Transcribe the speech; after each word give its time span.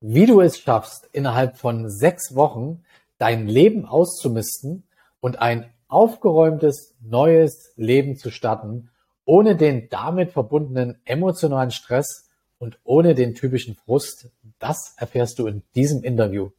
wie 0.00 0.26
du 0.26 0.40
es 0.40 0.58
schaffst, 0.58 1.08
innerhalb 1.12 1.56
von 1.56 1.88
sechs 1.88 2.34
Wochen 2.34 2.82
dein 3.18 3.46
Leben 3.46 3.86
auszumisten 3.86 4.84
und 5.20 5.40
ein 5.40 5.72
aufgeräumtes, 5.88 6.94
neues 7.00 7.72
Leben 7.76 8.16
zu 8.16 8.30
starten, 8.30 8.90
ohne 9.24 9.56
den 9.56 9.88
damit 9.88 10.32
verbundenen 10.32 11.00
emotionalen 11.04 11.70
Stress 11.70 12.28
und 12.58 12.78
ohne 12.84 13.14
den 13.14 13.34
typischen 13.34 13.74
Frust, 13.74 14.30
das 14.58 14.94
erfährst 14.96 15.38
du 15.38 15.46
in 15.46 15.62
diesem 15.74 16.02
Interview. 16.02 16.50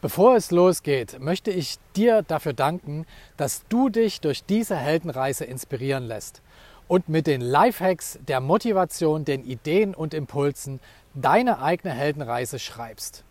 Bevor 0.00 0.34
es 0.36 0.50
losgeht, 0.50 1.20
möchte 1.20 1.52
ich 1.52 1.76
dir 1.94 2.22
dafür 2.22 2.52
danken, 2.52 3.06
dass 3.36 3.64
du 3.68 3.88
dich 3.88 4.20
durch 4.20 4.44
diese 4.44 4.76
Heldenreise 4.76 5.44
inspirieren 5.44 6.04
lässt 6.04 6.42
und 6.88 7.08
mit 7.08 7.26
den 7.26 7.40
Lifehacks, 7.40 8.18
der 8.26 8.40
Motivation, 8.40 9.24
den 9.24 9.44
Ideen 9.44 9.94
und 9.94 10.14
Impulsen 10.14 10.80
deine 11.14 11.60
eigene 11.60 11.94
Heldenreise 11.94 12.58
schreibst. 12.58 13.24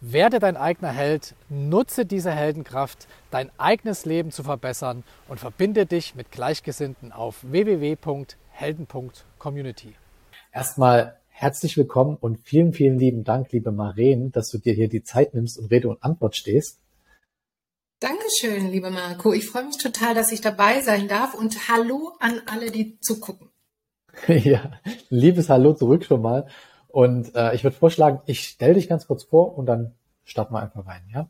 Werde 0.00 0.38
dein 0.38 0.56
eigener 0.56 0.92
Held, 0.92 1.34
nutze 1.48 2.06
diese 2.06 2.30
Heldenkraft, 2.30 3.08
dein 3.32 3.50
eigenes 3.58 4.04
Leben 4.04 4.30
zu 4.30 4.44
verbessern 4.44 5.02
und 5.26 5.40
verbinde 5.40 5.86
dich 5.86 6.14
mit 6.14 6.30
Gleichgesinnten 6.30 7.10
auf 7.10 7.38
www.helden.community. 7.42 9.96
Erstmal 10.52 11.16
herzlich 11.30 11.76
willkommen 11.76 12.16
und 12.20 12.38
vielen, 12.44 12.72
vielen 12.72 12.96
lieben 12.98 13.24
Dank, 13.24 13.50
liebe 13.50 13.72
Maren, 13.72 14.30
dass 14.30 14.50
du 14.50 14.58
dir 14.58 14.72
hier 14.72 14.88
die 14.88 15.02
Zeit 15.02 15.34
nimmst 15.34 15.58
und 15.58 15.72
Rede 15.72 15.88
und 15.88 16.00
Antwort 16.02 16.36
stehst. 16.36 16.78
Dankeschön, 18.00 18.70
lieber 18.70 18.90
Marco. 18.90 19.32
Ich 19.32 19.46
freue 19.46 19.64
mich 19.64 19.76
total, 19.76 20.14
dass 20.14 20.30
ich 20.30 20.40
dabei 20.40 20.82
sein 20.82 21.08
darf 21.08 21.34
und 21.34 21.68
hallo 21.68 22.12
an 22.20 22.40
alle, 22.46 22.70
die 22.70 23.00
zugucken. 23.00 23.48
ja, 24.28 24.70
liebes 25.08 25.48
Hallo 25.48 25.74
zurück 25.74 26.04
schon 26.04 26.22
mal. 26.22 26.46
Und 26.86 27.34
äh, 27.34 27.54
ich 27.56 27.64
würde 27.64 27.76
vorschlagen, 27.76 28.20
ich 28.26 28.44
stelle 28.44 28.74
dich 28.74 28.88
ganz 28.88 29.08
kurz 29.08 29.24
vor 29.24 29.58
und 29.58 29.66
dann 29.66 29.94
starten 30.24 30.54
wir 30.54 30.62
einfach 30.62 30.86
rein, 30.86 31.02
ja? 31.12 31.28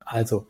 Also, 0.00 0.48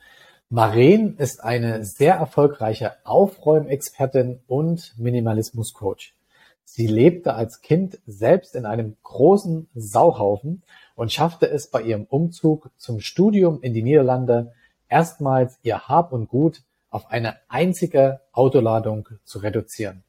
Maren 0.48 1.18
ist 1.18 1.44
eine 1.44 1.84
sehr 1.84 2.14
erfolgreiche 2.14 2.94
Aufräumexpertin 3.04 4.40
und 4.46 4.94
Minimalismus-Coach. 4.96 6.14
Sie 6.64 6.86
lebte 6.86 7.34
als 7.34 7.60
Kind 7.60 7.98
selbst 8.06 8.56
in 8.56 8.64
einem 8.64 8.96
großen 9.02 9.68
Sauhaufen 9.74 10.62
und 10.94 11.12
schaffte 11.12 11.46
es 11.48 11.68
bei 11.68 11.82
ihrem 11.82 12.04
Umzug 12.04 12.70
zum 12.78 13.00
Studium 13.00 13.60
in 13.60 13.74
die 13.74 13.82
Niederlande 13.82 14.54
erstmals 14.94 15.58
ihr 15.64 15.88
Hab 15.88 16.12
und 16.12 16.28
Gut 16.28 16.62
auf 16.88 17.10
eine 17.10 17.34
einzige 17.48 18.20
Autoladung 18.30 19.08
zu 19.24 19.40
reduzieren. 19.40 20.04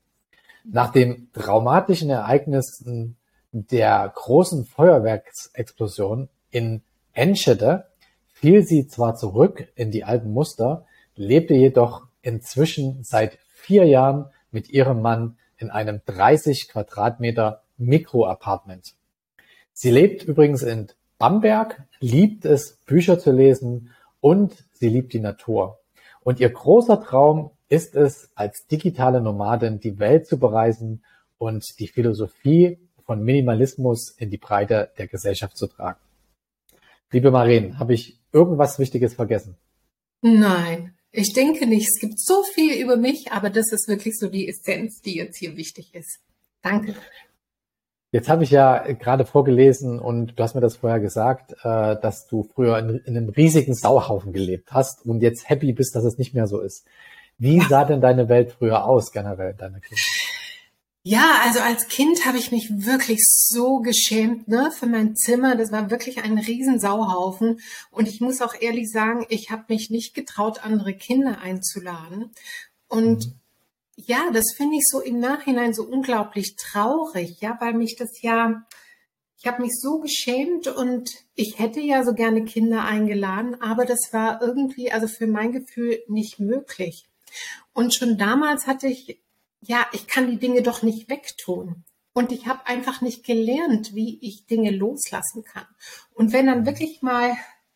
Nach 0.63 0.91
den 0.91 1.31
traumatischen 1.33 2.11
Ereignissen 2.11 3.17
der 3.51 4.11
großen 4.13 4.63
Feuerwerksexplosion 4.65 6.29
in 6.51 6.83
Enschede 7.13 7.87
fiel 8.27 8.63
sie 8.63 8.87
zwar 8.87 9.15
zurück 9.15 9.67
in 9.73 9.89
die 9.89 10.03
alten 10.03 10.31
Muster, 10.31 10.85
lebte 11.15 11.55
jedoch 11.55 12.03
inzwischen 12.21 13.03
seit 13.03 13.39
vier 13.47 13.85
Jahren 13.85 14.27
mit 14.51 14.69
ihrem 14.69 15.01
Mann 15.01 15.37
in 15.57 15.71
einem 15.71 16.01
30 16.05 16.69
Quadratmeter 16.69 17.63
Mikroapartment. 17.77 18.93
Sie 19.73 19.89
lebt 19.89 20.23
übrigens 20.25 20.61
in 20.61 20.89
Bamberg, 21.17 21.81
liebt 21.99 22.45
es, 22.45 22.77
Bücher 22.85 23.17
zu 23.17 23.31
lesen 23.31 23.89
und 24.25 24.55
sie 24.73 24.89
liebt 24.89 25.13
die 25.13 25.19
Natur. 25.19 25.77
Und 26.21 26.39
ihr 26.39 26.49
großer 26.49 26.99
Traum 26.99 27.51
ist 27.69 27.93
es, 27.95 28.31
als 28.33 28.65
digitale 28.65 29.21
Nomadin 29.21 29.79
die 29.79 29.99
Welt 29.99 30.25
zu 30.25 30.39
bereisen 30.39 31.03
und 31.37 31.63
die 31.77 31.87
Philosophie 31.87 32.79
von 33.05 33.23
Minimalismus 33.23 34.15
in 34.17 34.31
die 34.31 34.39
Breite 34.39 34.89
der 34.97 35.05
Gesellschaft 35.05 35.55
zu 35.55 35.67
tragen. 35.67 35.99
Liebe 37.11 37.29
Maren, 37.29 37.77
habe 37.77 37.93
ich 37.93 38.17
irgendwas 38.33 38.79
Wichtiges 38.79 39.13
vergessen? 39.13 39.57
Nein, 40.23 40.95
ich 41.11 41.33
denke 41.33 41.67
nicht. 41.67 41.87
Es 41.87 42.01
gibt 42.01 42.19
so 42.19 42.41
viel 42.41 42.81
über 42.81 42.97
mich, 42.97 43.31
aber 43.31 43.51
das 43.51 43.71
ist 43.71 43.87
wirklich 43.87 44.17
so 44.17 44.27
die 44.27 44.49
Essenz, 44.49 45.01
die 45.01 45.17
jetzt 45.17 45.37
hier 45.37 45.55
wichtig 45.55 45.93
ist. 45.93 46.17
Danke. 46.63 46.95
Jetzt 48.15 48.29
habe 48.29 48.45
ich 48.45 48.49
ja 48.49 48.77
gerade 48.93 49.25
vorgelesen 49.25 49.99
und 49.99 50.39
du 50.39 50.43
hast 50.43 50.55
mir 50.55 50.61
das 50.61 50.77
vorher 50.77 51.01
gesagt, 51.01 51.51
äh, 51.63 51.99
dass 51.99 52.27
du 52.27 52.43
früher 52.43 52.79
in, 52.79 53.01
in, 53.03 53.17
einem 53.17 53.27
riesigen 53.27 53.75
Sauhaufen 53.75 54.31
gelebt 54.31 54.71
hast 54.71 55.05
und 55.05 55.19
jetzt 55.19 55.49
happy 55.49 55.73
bist, 55.73 55.97
dass 55.97 56.05
es 56.05 56.17
nicht 56.17 56.33
mehr 56.33 56.47
so 56.47 56.61
ist. 56.61 56.85
Wie 57.37 57.59
sah 57.59 57.83
denn 57.83 57.99
deine 57.99 58.29
Welt 58.29 58.53
früher 58.53 58.85
aus, 58.85 59.11
generell, 59.11 59.53
deiner 59.53 59.81
Kinder? 59.81 60.01
Ja, 61.03 61.41
also 61.43 61.59
als 61.59 61.89
Kind 61.89 62.25
habe 62.25 62.37
ich 62.37 62.53
mich 62.53 62.85
wirklich 62.85 63.19
so 63.27 63.81
geschämt 63.81 64.47
ne, 64.47 64.71
für 64.71 64.85
mein 64.85 65.17
Zimmer. 65.17 65.57
Das 65.57 65.73
war 65.73 65.91
wirklich 65.91 66.23
ein 66.23 66.37
Riesensauhaufen. 66.37 67.59
Und 67.91 68.07
ich 68.07 68.21
muss 68.21 68.41
auch 68.41 68.53
ehrlich 68.57 68.89
sagen, 68.89 69.25
ich 69.27 69.51
habe 69.51 69.65
mich 69.67 69.89
nicht 69.89 70.13
getraut, 70.13 70.63
andere 70.63 70.93
Kinder 70.93 71.41
einzuladen. 71.41 72.31
Und 72.87 73.25
mhm. 73.25 73.33
Ja, 73.95 74.29
das 74.31 74.53
finde 74.55 74.75
ich 74.77 74.83
so 74.85 75.01
im 75.01 75.19
Nachhinein 75.19 75.73
so 75.73 75.83
unglaublich 75.83 76.55
traurig, 76.57 77.39
ja, 77.41 77.57
weil 77.59 77.73
mich 77.73 77.95
das 77.95 78.21
ja, 78.21 78.65
ich 79.37 79.47
habe 79.47 79.61
mich 79.61 79.73
so 79.79 79.99
geschämt 79.99 80.67
und 80.67 81.11
ich 81.35 81.59
hätte 81.59 81.79
ja 81.79 82.03
so 82.03 82.13
gerne 82.13 82.45
Kinder 82.45 82.83
eingeladen, 82.83 83.61
aber 83.61 83.85
das 83.85 84.11
war 84.11 84.41
irgendwie, 84.41 84.91
also 84.91 85.07
für 85.07 85.27
mein 85.27 85.51
Gefühl 85.51 85.99
nicht 86.07 86.39
möglich. 86.39 87.07
Und 87.73 87.93
schon 87.93 88.17
damals 88.17 88.67
hatte 88.67 88.87
ich 88.87 89.19
ja, 89.67 89.87
ich 89.93 90.07
kann 90.07 90.29
die 90.29 90.37
Dinge 90.37 90.61
doch 90.61 90.83
nicht 90.83 91.09
wegtun. 91.09 91.83
Und 92.13 92.31
ich 92.31 92.47
habe 92.47 92.65
einfach 92.65 93.01
nicht 93.01 93.25
gelernt, 93.25 93.93
wie 93.93 94.17
ich 94.21 94.45
Dinge 94.45 94.71
loslassen 94.71 95.43
kann. 95.43 95.65
Und 96.13 96.31
wenn 96.31 96.45
dann 96.47 96.65
wirklich 96.65 97.01
mal 97.01 97.35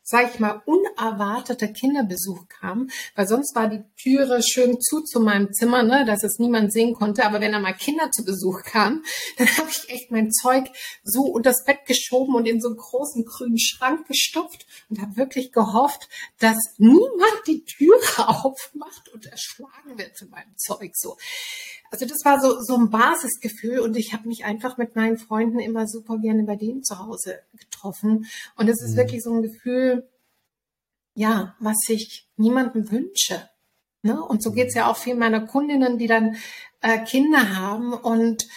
sag 0.09 0.33
ich 0.33 0.39
mal, 0.39 0.63
unerwarteter 0.65 1.67
Kinderbesuch 1.67 2.47
kam, 2.47 2.89
weil 3.15 3.27
sonst 3.27 3.55
war 3.55 3.67
die 3.67 3.83
Türe 3.95 4.41
schön 4.41 4.81
zu 4.81 5.01
zu 5.01 5.19
meinem 5.19 5.53
Zimmer, 5.53 5.83
ne, 5.83 6.03
dass 6.03 6.23
es 6.23 6.39
niemand 6.39 6.73
sehen 6.73 6.95
konnte. 6.95 7.23
Aber 7.25 7.39
wenn 7.41 7.51
da 7.51 7.59
mal 7.59 7.73
Kinder 7.73 8.09
zu 8.09 8.25
Besuch 8.25 8.63
kamen, 8.63 9.03
dann 9.37 9.47
habe 9.57 9.69
ich 9.69 9.87
echt 9.89 10.09
mein 10.09 10.31
Zeug 10.31 10.67
so 11.03 11.21
unters 11.21 11.63
Bett 11.63 11.85
geschoben 11.85 12.33
und 12.33 12.47
in 12.47 12.59
so 12.59 12.69
einen 12.69 12.77
großen 12.77 13.23
grünen 13.23 13.59
Schrank 13.59 14.07
gestopft 14.07 14.65
und 14.89 14.99
habe 14.99 15.15
wirklich 15.15 15.51
gehofft, 15.51 16.09
dass 16.39 16.57
niemand 16.79 17.45
die 17.45 17.63
Türe 17.63 17.99
aufmacht 18.17 19.09
und 19.13 19.27
erschlagen 19.27 19.95
wird 19.95 20.17
zu 20.17 20.25
meinem 20.25 20.57
Zeug 20.57 20.93
so. 20.95 21.17
Also 21.91 22.05
das 22.05 22.23
war 22.23 22.39
so, 22.39 22.61
so 22.61 22.75
ein 22.75 22.89
Basisgefühl 22.89 23.79
und 23.79 23.97
ich 23.97 24.13
habe 24.13 24.27
mich 24.27 24.45
einfach 24.45 24.77
mit 24.77 24.95
meinen 24.95 25.17
Freunden 25.17 25.59
immer 25.59 25.87
super 25.87 26.17
gerne 26.19 26.43
bei 26.43 26.55
denen 26.55 26.83
zu 26.83 26.99
Hause 26.99 27.39
getroffen. 27.57 28.27
Und 28.55 28.69
es 28.69 28.81
ist 28.83 28.91
mhm. 28.91 28.97
wirklich 28.97 29.23
so 29.23 29.33
ein 29.33 29.41
Gefühl, 29.41 30.07
ja, 31.15 31.55
was 31.59 31.77
ich 31.87 32.27
niemandem 32.37 32.91
wünsche. 32.91 33.49
Ne? 34.03 34.23
Und 34.23 34.43
so 34.43 34.51
geht's 34.51 34.75
mhm. 34.75 34.79
ja 34.79 34.91
auch 34.91 34.97
vielen 34.97 35.19
meiner 35.19 35.45
Kundinnen, 35.45 35.97
die 35.97 36.07
dann 36.07 36.37
äh, 36.81 36.99
Kinder 36.99 37.57
haben 37.57 37.93
und 37.93 38.47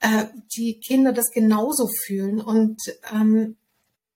äh, 0.00 0.26
die 0.56 0.80
Kinder 0.80 1.12
das 1.12 1.30
genauso 1.30 1.88
fühlen. 2.06 2.40
Und 2.40 2.80
ähm, 3.12 3.56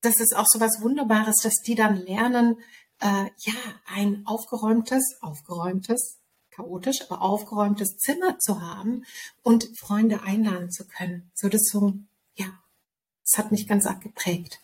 das 0.01 0.21
ist 0.21 0.37
auch 0.37 0.47
so 0.47 0.61
was 0.61 0.83
Wunderbares, 0.83 1.37
dass 1.43 1.55
die 1.65 1.75
dann 1.75 1.97
lernen, 1.97 2.59
äh, 3.01 3.27
ja, 3.39 3.55
ein 3.87 4.23
aufgeräumtes, 4.27 5.19
aufgeräumtes, 5.21 6.19
chaotisch, 6.55 7.03
aber 7.09 7.23
aufgeräumtes 7.23 7.97
Zimmer 7.97 8.39
zu 8.39 8.61
haben 8.61 9.05
und 9.43 9.69
Freunde 9.77 10.23
einladen 10.23 10.71
zu 10.71 10.87
können. 10.87 11.31
So 11.35 11.49
das 11.49 11.65
so, 11.65 11.95
ja, 12.35 12.47
das 13.25 13.39
hat 13.39 13.51
mich 13.51 13.67
ganz 13.67 13.87
arg 13.87 14.01
geprägt. 14.01 14.61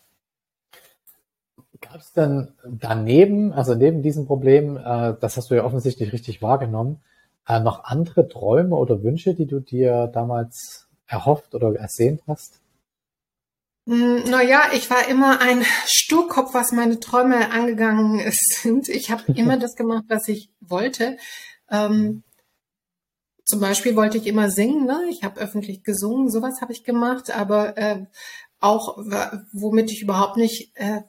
Gab 1.81 1.97
es 1.97 2.13
denn 2.13 2.53
daneben, 2.67 3.53
also 3.53 3.75
neben 3.75 4.03
diesem 4.03 4.27
Problem, 4.27 4.77
äh, 4.77 5.15
das 5.19 5.37
hast 5.37 5.51
du 5.51 5.55
ja 5.55 5.65
offensichtlich 5.65 6.13
richtig 6.13 6.43
wahrgenommen, 6.43 7.01
äh, 7.49 7.59
noch 7.59 7.85
andere 7.85 8.29
Träume 8.29 8.77
oder 8.77 9.03
Wünsche, 9.03 9.35
die 9.35 9.47
du 9.47 9.61
dir 9.61 10.07
damals 10.09 10.89
erhofft 11.07 11.55
oder 11.55 11.75
ersehnt 11.75 12.23
hast? 12.27 12.61
Hm, 13.87 14.25
naja, 14.31 14.71
ich 14.75 14.91
war 14.91 15.09
immer 15.09 15.41
ein 15.41 15.65
Sturkopf, 15.87 16.55
was 16.55 16.73
meine 16.73 17.01
Träume 17.01 17.51
angegangen 17.51 18.31
sind. 18.33 18.89
Ich 18.89 19.11
habe 19.11 19.23
immer 19.35 19.59
das 19.59 19.75
gemacht, 19.75 20.05
was 20.09 20.29
ich 20.29 20.51
wollte. 20.61 21.17
Ähm, 21.71 22.23
zum 23.45 23.61
Beispiel 23.61 23.97
wollte 23.97 24.19
ich 24.19 24.27
immer 24.27 24.51
singen, 24.51 24.87
ne? 24.87 25.07
ich 25.11 25.25
habe 25.25 25.41
öffentlich 25.41 25.83
gesungen, 25.83 26.31
sowas 26.31 26.61
habe 26.61 26.73
ich 26.73 26.85
gemacht, 26.85 27.31
aber 27.31 27.77
äh, 27.77 28.07
auch 28.61 28.99
womit 29.53 29.91
ich 29.91 30.03
überhaupt 30.03 30.37
nicht 30.37 30.71
äh, 30.75 31.01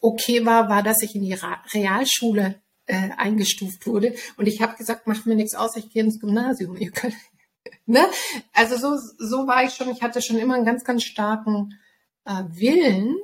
okay 0.00 0.46
war, 0.46 0.68
war, 0.68 0.82
dass 0.82 1.02
ich 1.02 1.16
in 1.16 1.22
die 1.22 1.36
Realschule 1.72 2.62
äh, 2.86 3.10
eingestuft 3.16 3.86
wurde 3.86 4.14
und 4.36 4.46
ich 4.46 4.60
habe 4.60 4.76
gesagt, 4.76 5.06
macht 5.06 5.26
mir 5.26 5.34
nichts 5.34 5.54
aus, 5.54 5.76
ich 5.76 5.90
gehe 5.90 6.04
ins 6.04 6.20
Gymnasium. 6.20 6.76
Ihr 6.78 6.92
könnt, 6.92 7.16
ne? 7.86 8.04
Also 8.52 8.76
so, 8.76 8.96
so 9.18 9.46
war 9.46 9.64
ich 9.64 9.72
schon, 9.74 9.90
ich 9.90 10.02
hatte 10.02 10.22
schon 10.22 10.38
immer 10.38 10.54
einen 10.54 10.66
ganz, 10.66 10.84
ganz 10.84 11.02
starken 11.02 11.74
äh, 12.24 12.44
Willen, 12.50 13.16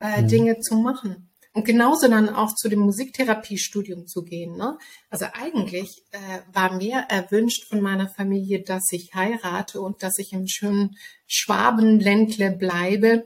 äh, 0.00 0.22
mhm. 0.22 0.28
Dinge 0.28 0.60
zu 0.60 0.76
machen. 0.76 1.30
Und 1.56 1.64
genauso 1.64 2.06
dann 2.06 2.28
auch 2.28 2.54
zu 2.54 2.68
dem 2.68 2.80
Musiktherapiestudium 2.80 4.06
zu 4.06 4.24
gehen. 4.24 4.58
Ne? 4.58 4.76
Also 5.08 5.24
eigentlich 5.32 6.02
äh, 6.10 6.18
war 6.52 6.76
mir 6.76 7.06
erwünscht 7.08 7.66
von 7.70 7.80
meiner 7.80 8.10
Familie, 8.10 8.60
dass 8.60 8.82
ich 8.90 9.14
heirate 9.14 9.80
und 9.80 10.02
dass 10.02 10.18
ich 10.18 10.34
im 10.34 10.46
schönen 10.46 10.98
Schwabenländle 11.26 12.50
bleibe. 12.50 13.24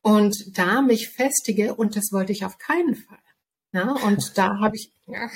und 0.00 0.56
da 0.56 0.80
mich 0.80 1.10
festige 1.10 1.74
und 1.74 1.96
das 1.96 2.12
wollte 2.12 2.32
ich 2.32 2.46
auf 2.46 2.56
keinen 2.56 2.94
Fall. 2.94 3.18
Ja, 3.72 3.92
und 4.06 4.38
da 4.38 4.58
habe 4.58 4.76
ich 4.76 4.90
ja, 5.06 5.28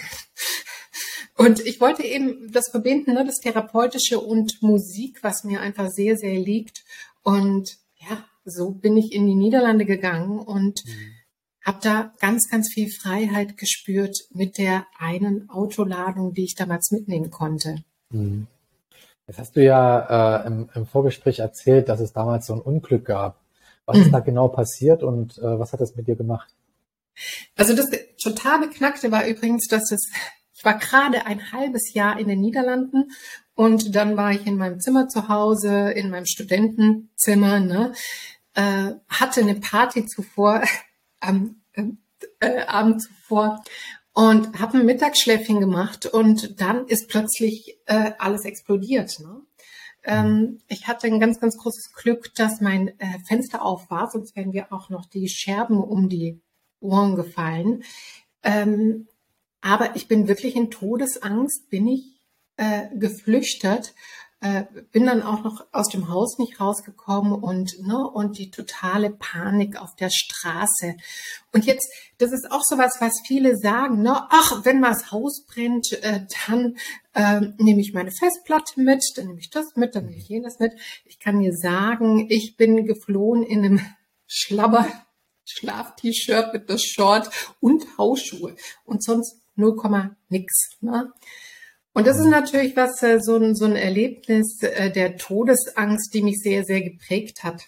und 1.36 1.60
ich 1.66 1.78
wollte 1.78 2.04
eben 2.04 2.50
das 2.52 2.70
verbinden, 2.70 3.12
ne, 3.12 3.26
das 3.26 3.40
Therapeutische 3.40 4.18
und 4.18 4.62
Musik, 4.62 5.22
was 5.22 5.44
mir 5.44 5.60
einfach 5.60 5.90
sehr, 5.90 6.16
sehr 6.16 6.38
liegt. 6.38 6.84
Und 7.22 7.76
ja, 7.98 8.24
so 8.46 8.70
bin 8.70 8.96
ich 8.96 9.12
in 9.12 9.26
die 9.26 9.34
Niederlande 9.34 9.84
gegangen 9.84 10.38
und 10.38 10.82
mhm. 10.86 11.19
Habe 11.64 11.78
da 11.82 12.12
ganz, 12.20 12.48
ganz 12.50 12.72
viel 12.72 12.90
Freiheit 12.90 13.56
gespürt 13.56 14.16
mit 14.30 14.58
der 14.58 14.86
einen 14.98 15.48
Autoladung, 15.50 16.32
die 16.32 16.44
ich 16.44 16.54
damals 16.54 16.90
mitnehmen 16.90 17.30
konnte. 17.30 17.82
Mhm. 18.10 18.46
Jetzt 19.26 19.38
hast 19.38 19.56
du 19.56 19.62
ja 19.62 20.40
äh, 20.40 20.46
im, 20.46 20.68
im, 20.74 20.86
Vorgespräch 20.86 21.38
erzählt, 21.38 21.88
dass 21.88 22.00
es 22.00 22.12
damals 22.12 22.46
so 22.46 22.54
ein 22.54 22.60
Unglück 22.60 23.04
gab. 23.04 23.40
Was 23.86 23.98
mhm. 23.98 24.02
ist 24.02 24.12
da 24.12 24.20
genau 24.20 24.48
passiert 24.48 25.02
und 25.02 25.38
äh, 25.38 25.58
was 25.58 25.72
hat 25.72 25.80
das 25.80 25.94
mit 25.94 26.08
dir 26.08 26.16
gemacht? 26.16 26.52
Also 27.56 27.76
das 27.76 27.90
total 28.22 28.60
Beknackte 28.60 29.12
war 29.12 29.26
übrigens, 29.26 29.68
dass 29.68 29.92
es 29.92 30.10
ich 30.60 30.64
war 30.64 30.78
gerade 30.78 31.24
ein 31.26 31.52
halbes 31.52 31.94
Jahr 31.94 32.18
in 32.18 32.28
den 32.28 32.40
Niederlanden 32.40 33.12
und 33.54 33.94
dann 33.94 34.16
war 34.16 34.32
ich 34.32 34.46
in 34.46 34.56
meinem 34.56 34.80
Zimmer 34.80 35.08
zu 35.08 35.28
Hause, 35.28 35.90
in 35.92 36.10
meinem 36.10 36.26
Studentenzimmer, 36.26 37.60
ne, 37.60 37.92
äh, 38.54 38.92
hatte 39.08 39.40
eine 39.40 39.54
Party 39.54 40.06
zuvor, 40.06 40.62
am 41.20 41.62
ähm, 41.74 41.98
äh, 42.40 42.62
Abend 42.66 43.02
zuvor 43.02 43.62
und 44.12 44.58
habe 44.58 44.78
ein 44.78 44.86
Mittagsschläfchen 44.86 45.60
gemacht 45.60 46.06
und 46.06 46.60
dann 46.60 46.86
ist 46.86 47.08
plötzlich 47.08 47.78
äh, 47.86 48.12
alles 48.18 48.44
explodiert. 48.44 49.20
Ne? 49.20 49.42
Ähm, 50.02 50.58
ich 50.68 50.88
hatte 50.88 51.06
ein 51.06 51.20
ganz, 51.20 51.40
ganz 51.40 51.56
großes 51.56 51.92
Glück, 51.92 52.34
dass 52.34 52.60
mein 52.60 52.88
äh, 52.98 53.18
Fenster 53.26 53.62
auf 53.62 53.90
war, 53.90 54.10
sonst 54.10 54.36
wären 54.36 54.52
wir 54.52 54.72
auch 54.72 54.90
noch 54.90 55.06
die 55.06 55.28
Scherben 55.28 55.82
um 55.82 56.08
die 56.08 56.40
Ohren 56.80 57.14
gefallen. 57.14 57.84
Ähm, 58.42 59.06
aber 59.60 59.94
ich 59.96 60.08
bin 60.08 60.28
wirklich 60.28 60.56
in 60.56 60.70
Todesangst, 60.70 61.68
bin 61.68 61.86
ich 61.86 62.20
äh, 62.56 62.88
geflüchtet, 62.94 63.94
äh, 64.40 64.64
bin 64.92 65.06
dann 65.06 65.22
auch 65.22 65.44
noch 65.44 65.66
aus 65.70 65.88
dem 65.88 66.08
Haus 66.08 66.38
nicht 66.38 66.60
rausgekommen 66.60 67.32
und 67.32 67.72
ne 67.82 68.08
und 68.08 68.38
die 68.38 68.50
totale 68.50 69.10
Panik 69.10 69.80
auf 69.80 69.94
der 69.96 70.10
Straße. 70.10 70.96
Und 71.52 71.66
jetzt, 71.66 71.92
das 72.18 72.32
ist 72.32 72.50
auch 72.50 72.62
sowas, 72.62 72.96
was 73.00 73.20
viele 73.26 73.56
sagen, 73.56 74.02
ne, 74.02 74.26
ach, 74.30 74.64
wenn 74.64 74.80
mal 74.80 74.90
das 74.90 75.12
Haus 75.12 75.44
brennt, 75.46 75.92
äh, 76.02 76.26
dann 76.46 76.76
äh, 77.12 77.52
nehme 77.58 77.80
ich 77.80 77.92
meine 77.92 78.12
Festplatte 78.12 78.80
mit, 78.80 79.04
dann 79.16 79.26
nehme 79.26 79.40
ich 79.40 79.50
das 79.50 79.76
mit, 79.76 79.94
dann 79.94 80.06
nehme 80.06 80.16
ich 80.16 80.28
jenes 80.28 80.58
mit. 80.58 80.72
Ich 81.04 81.18
kann 81.18 81.40
dir 81.40 81.54
sagen, 81.54 82.26
ich 82.30 82.56
bin 82.56 82.86
geflohen 82.86 83.42
in 83.42 83.64
einem 83.64 83.80
Schlabber 84.26 84.86
Schlaf-T-Shirt 85.44 86.52
mit 86.52 86.68
der 86.68 86.78
Short 86.78 87.28
und 87.60 87.98
Hausschuhe 87.98 88.54
und 88.84 89.02
sonst 89.02 89.40
0, 89.56 89.76
nix. 90.28 90.70
Ne? 90.80 91.12
Und 91.92 92.06
das 92.06 92.18
ist 92.18 92.26
natürlich 92.26 92.76
was, 92.76 93.02
äh, 93.02 93.18
so 93.20 93.36
ein, 93.36 93.54
so 93.54 93.64
ein 93.64 93.76
Erlebnis 93.76 94.62
äh, 94.62 94.90
der 94.90 95.16
Todesangst, 95.16 96.14
die 96.14 96.22
mich 96.22 96.40
sehr, 96.40 96.64
sehr 96.64 96.82
geprägt 96.82 97.42
hat. 97.42 97.66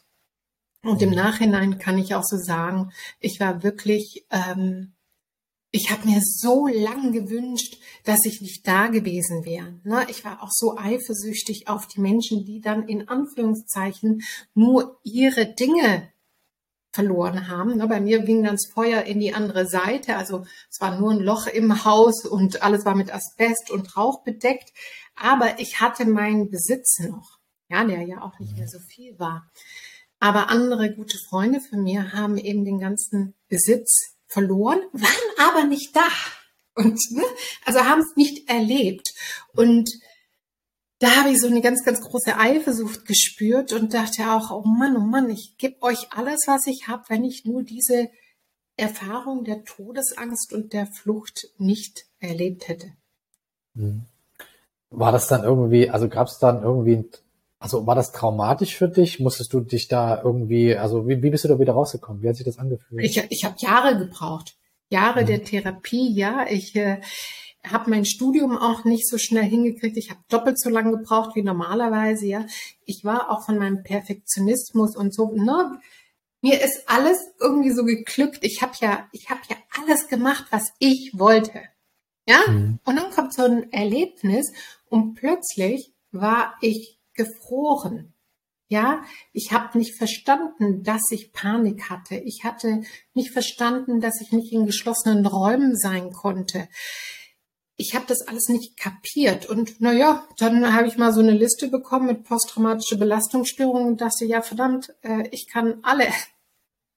Und 0.85 1.03
im 1.03 1.11
mhm. 1.11 1.17
Nachhinein 1.17 1.79
kann 1.79 1.99
ich 1.99 2.15
auch 2.15 2.25
so 2.25 2.37
sagen, 2.37 2.93
ich 3.21 3.41
war 3.41 3.63
wirklich, 3.63 4.27
ähm, 4.31 4.95
ich 5.71 5.91
habe 5.91 6.07
mir 6.07 6.21
so 6.23 6.67
lang 6.67 7.13
gewünscht, 7.13 7.79
dass 8.05 8.25
ich 8.27 8.41
nicht 8.41 8.67
da 8.67 8.89
gewesen 8.89 9.45
wäre. 9.45 9.81
Ne? 9.85 10.07
Ich 10.09 10.25
war 10.25 10.43
auch 10.43 10.51
so 10.51 10.77
eifersüchtig 10.77 11.69
auf 11.69 11.87
die 11.87 12.01
Menschen, 12.01 12.45
die 12.45 12.61
dann 12.61 12.89
in 12.89 13.09
Anführungszeichen 13.09 14.23
nur 14.55 15.01
ihre 15.03 15.47
Dinge 15.47 16.13
verloren 16.93 17.49
haben. 17.49 17.77
Ne, 17.77 17.89
bei 17.89 18.01
mir 18.01 18.21
ging 18.21 18.43
dann 18.43 18.55
das 18.55 18.71
Feuer 18.73 19.03
in 19.03 19.19
die 19.19 19.35
andere 19.35 19.67
Seite. 19.67 20.17
Also 20.17 20.45
es 20.71 20.81
war 20.81 20.99
nur 20.99 21.13
ein 21.13 21.21
Loch 21.21 21.47
im 21.47 21.85
Haus 21.85 22.25
und 22.27 22.63
alles 22.63 22.85
war 22.85 22.95
mit 22.95 23.13
Asbest 23.13 23.71
und 23.71 23.97
Rauch 23.97 24.23
bedeckt. 24.23 24.73
Aber 25.17 25.59
ich 25.59 25.81
hatte 25.81 26.05
meinen 26.05 26.51
Besitz 26.51 26.99
noch, 27.01 27.39
ja, 27.69 27.85
der 27.85 28.03
ja 28.03 28.23
auch 28.23 28.39
nicht 28.39 28.57
mehr 28.57 28.69
so 28.69 28.79
viel 28.79 29.19
war. 29.19 29.51
Aber 30.21 30.51
andere 30.51 30.95
gute 30.95 31.19
Freunde 31.19 31.61
von 31.61 31.83
mir 31.83 32.13
haben 32.13 32.37
eben 32.37 32.65
den 32.65 32.79
ganzen 32.79 33.35
Besitz 33.49 34.15
verloren, 34.29 34.81
waren 34.93 35.51
aber 35.51 35.65
nicht 35.65 35.97
da. 35.97 36.07
Und 36.75 36.99
ne, 37.11 37.23
also 37.65 37.81
haben 37.81 38.01
es 38.01 38.17
nicht 38.17 38.49
erlebt. 38.49 39.15
Und 39.55 39.91
da 41.03 41.17
habe 41.17 41.31
ich 41.31 41.41
so 41.41 41.49
eine 41.49 41.61
ganz, 41.61 41.83
ganz 41.85 42.01
große 42.01 42.39
Eifersucht 42.39 43.07
gespürt 43.07 43.73
und 43.73 43.93
dachte 43.93 44.23
auch, 44.31 44.53
oh 44.53 44.63
Mann, 44.65 44.97
oh 44.97 45.01
Mann, 45.01 45.29
ich 45.31 45.57
gebe 45.59 45.83
euch 45.83 46.13
alles, 46.13 46.45
was 46.47 46.69
ich 46.69 46.87
habe, 46.87 47.03
wenn 47.09 47.25
ich 47.25 47.45
nur 47.45 47.65
diese 47.65 48.09
Erfahrung 48.77 49.43
der 49.43 49.65
Todesangst 49.65 50.53
und 50.53 50.73
der 50.73 50.87
Flucht 50.87 51.49
nicht 51.59 52.07
erlebt 52.21 52.69
hätte. 52.69 52.93
Hm. 53.75 54.03
War 54.91 55.11
das 55.11 55.27
dann 55.27 55.43
irgendwie, 55.43 55.91
also 55.91 56.09
gab 56.09 56.29
es 56.29 56.39
dann 56.39 56.63
irgendwie, 56.63 57.05
also 57.59 57.85
war 57.85 57.97
das 57.97 58.13
traumatisch 58.13 58.77
für 58.77 58.89
dich? 58.89 59.19
Musstest 59.19 59.53
du 59.53 59.59
dich 59.59 59.89
da 59.89 60.23
irgendwie, 60.23 60.77
also 60.77 61.09
wie, 61.09 61.21
wie 61.21 61.31
bist 61.31 61.43
du 61.43 61.49
da 61.49 61.59
wieder 61.59 61.73
rausgekommen? 61.73 62.23
Wie 62.23 62.29
hat 62.29 62.37
sich 62.37 62.47
das 62.47 62.59
angefühlt? 62.59 63.03
Ich, 63.03 63.17
ich 63.29 63.45
habe 63.45 63.57
Jahre 63.59 63.99
gebraucht. 63.99 64.57
Jahre 64.89 65.23
mhm. 65.23 65.27
der 65.27 65.43
Therapie, 65.43 66.13
ja. 66.15 66.47
Ich 66.49 66.77
äh, 66.77 67.01
habe 67.67 67.91
mein 67.91 68.05
Studium 68.05 68.57
auch 68.57 68.85
nicht 68.85 69.09
so 69.09 69.19
schnell 69.19 69.45
hingekriegt. 69.45 69.97
Ich 69.97 70.11
habe 70.11 70.21
doppelt 70.29 70.59
so 70.59 70.69
lange 70.69 70.93
gebraucht 70.93 71.37
wie 71.37 71.43
normalerweise. 71.43 72.27
Ja, 72.27 72.47
ich 72.85 73.05
war 73.05 73.31
auch 73.31 73.45
von 73.45 73.59
meinem 73.59 73.83
Perfektionismus 73.83 74.97
und 74.97 75.15
so. 75.15 75.33
Ne, 75.33 75.81
mir 76.41 76.61
ist 76.61 76.83
alles 76.87 77.19
irgendwie 77.41 77.71
so 77.71 77.85
geglückt. 77.85 78.39
Ich 78.43 78.63
habe 78.63 78.73
ja, 78.81 79.09
ich 79.13 79.31
habe 79.31 79.41
ja 79.49 79.57
alles 79.71 80.09
gemacht, 80.09 80.47
was 80.51 80.73
ich 80.79 81.13
wollte. 81.15 81.63
Ja, 82.27 82.41
mhm. 82.49 82.79
und 82.85 82.97
dann 82.97 83.11
kommt 83.11 83.35
so 83.35 83.43
ein 83.43 83.73
Erlebnis 83.73 84.53
und 84.89 85.15
plötzlich 85.15 85.93
war 86.13 86.55
ich 86.61 86.99
gefroren. 87.15 88.13
Ja, 88.69 89.03
ich 89.33 89.53
habe 89.53 89.77
nicht 89.77 89.97
verstanden, 89.97 90.83
dass 90.83 91.03
ich 91.11 91.33
Panik 91.33 91.91
hatte. 91.91 92.17
Ich 92.17 92.43
hatte 92.43 92.83
nicht 93.13 93.31
verstanden, 93.31 94.01
dass 94.01 94.21
ich 94.21 94.33
nicht 94.33 94.53
in 94.53 94.67
geschlossenen 94.67 95.27
Räumen 95.27 95.77
sein 95.77 96.11
konnte 96.11 96.69
ich 97.83 97.97
habe 97.97 98.05
das 98.07 98.23
alles 98.29 98.49
nicht 98.49 98.77
kapiert. 98.77 99.47
Und 99.47 99.81
naja, 99.81 100.25
dann 100.39 100.73
habe 100.73 100.87
ich 100.87 100.97
mal 100.97 101.13
so 101.13 101.21
eine 101.21 101.33
Liste 101.33 101.67
bekommen 101.69 102.07
mit 102.07 102.23
posttraumatische 102.23 102.97
Belastungsstörungen 102.97 103.89
und 103.89 104.01
dachte, 104.01 104.25
ja 104.25 104.41
verdammt, 104.41 104.95
äh, 105.03 105.29
ich 105.33 105.49
kann 105.49 105.81
alle 105.83 106.07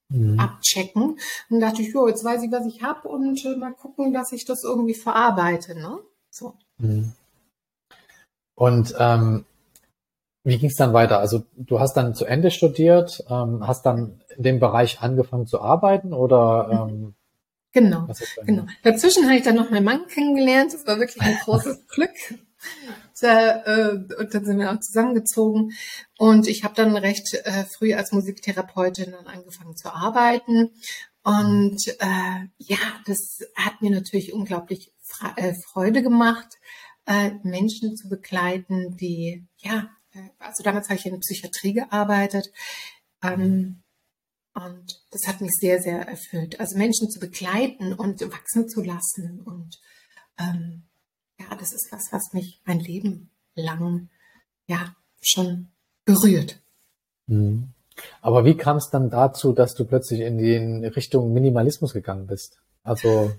mhm. 0.08 0.38
abchecken. 0.38 1.18
Und 1.50 1.60
dachte 1.60 1.82
ich, 1.82 1.92
jo, 1.92 2.06
jetzt 2.06 2.24
weiß 2.24 2.42
ich, 2.44 2.52
was 2.52 2.66
ich 2.66 2.82
habe 2.82 3.08
und 3.08 3.44
äh, 3.44 3.56
mal 3.56 3.72
gucken, 3.72 4.12
dass 4.12 4.30
ich 4.30 4.44
das 4.44 4.62
irgendwie 4.62 4.94
verarbeite. 4.94 5.74
Ne? 5.74 5.98
So. 6.30 6.54
Mhm. 6.78 7.12
Und 8.54 8.94
ähm, 8.98 9.44
wie 10.44 10.58
ging 10.58 10.70
es 10.70 10.76
dann 10.76 10.92
weiter? 10.92 11.18
Also 11.18 11.42
du 11.56 11.80
hast 11.80 11.94
dann 11.94 12.14
zu 12.14 12.26
Ende 12.26 12.52
studiert, 12.52 13.24
ähm, 13.28 13.66
hast 13.66 13.84
dann 13.84 14.20
in 14.36 14.44
dem 14.44 14.60
Bereich 14.60 15.00
angefangen 15.00 15.48
zu 15.48 15.60
arbeiten 15.60 16.12
oder 16.12 16.88
ähm, 16.88 17.15
Genau, 17.76 18.08
genau. 18.46 18.64
Dazwischen 18.84 19.26
habe 19.26 19.36
ich 19.36 19.42
dann 19.42 19.56
noch 19.56 19.68
meinen 19.68 19.84
Mann 19.84 20.06
kennengelernt. 20.06 20.72
Das 20.72 20.86
war 20.86 20.98
wirklich 20.98 21.20
ein 21.20 21.36
großes 21.44 21.86
Glück. 21.88 22.10
Da, 23.20 23.64
äh, 23.64 23.90
und 24.18 24.32
dann 24.32 24.46
sind 24.46 24.58
wir 24.58 24.72
auch 24.72 24.80
zusammengezogen. 24.80 25.72
Und 26.16 26.48
ich 26.48 26.64
habe 26.64 26.72
dann 26.74 26.96
recht 26.96 27.34
äh, 27.34 27.64
früh 27.64 27.92
als 27.92 28.12
Musiktherapeutin 28.12 29.12
dann 29.12 29.26
angefangen 29.26 29.76
zu 29.76 29.92
arbeiten. 29.92 30.70
Und 31.22 31.86
äh, 31.86 32.46
ja, 32.56 32.78
das 33.04 33.40
hat 33.56 33.82
mir 33.82 33.90
natürlich 33.90 34.32
unglaublich 34.32 34.94
äh, 35.36 35.52
Freude 35.52 36.02
gemacht, 36.02 36.56
äh, 37.04 37.32
Menschen 37.42 37.94
zu 37.94 38.08
begleiten, 38.08 38.96
die, 38.96 39.46
ja, 39.58 39.90
äh, 40.14 40.30
also 40.38 40.62
damals 40.62 40.88
habe 40.88 40.98
ich 40.98 41.04
in 41.04 41.12
der 41.12 41.18
Psychiatrie 41.18 41.74
gearbeitet. 41.74 42.50
Ähm, 43.22 43.82
und 44.56 45.02
das 45.10 45.26
hat 45.26 45.42
mich 45.42 45.52
sehr, 45.52 45.82
sehr 45.82 46.08
erfüllt. 46.08 46.58
Also 46.60 46.78
Menschen 46.78 47.10
zu 47.10 47.20
begleiten 47.20 47.92
und 47.92 48.22
wachsen 48.32 48.68
zu 48.68 48.82
lassen. 48.82 49.42
Und 49.44 49.78
ähm, 50.38 50.84
ja, 51.38 51.54
das 51.56 51.72
ist 51.72 51.88
was, 51.92 52.08
was 52.10 52.32
mich 52.32 52.62
mein 52.64 52.80
Leben 52.80 53.28
lang 53.54 54.08
ja 54.66 54.96
schon 55.20 55.68
berührt. 56.06 56.58
Mhm. 57.26 57.68
Aber 58.22 58.46
wie 58.46 58.56
kam 58.56 58.78
es 58.78 58.88
dann 58.90 59.10
dazu, 59.10 59.52
dass 59.52 59.74
du 59.74 59.84
plötzlich 59.84 60.20
in 60.20 60.38
die 60.38 60.86
Richtung 60.86 61.34
Minimalismus 61.34 61.92
gegangen 61.92 62.26
bist? 62.26 62.58
Also 62.82 63.32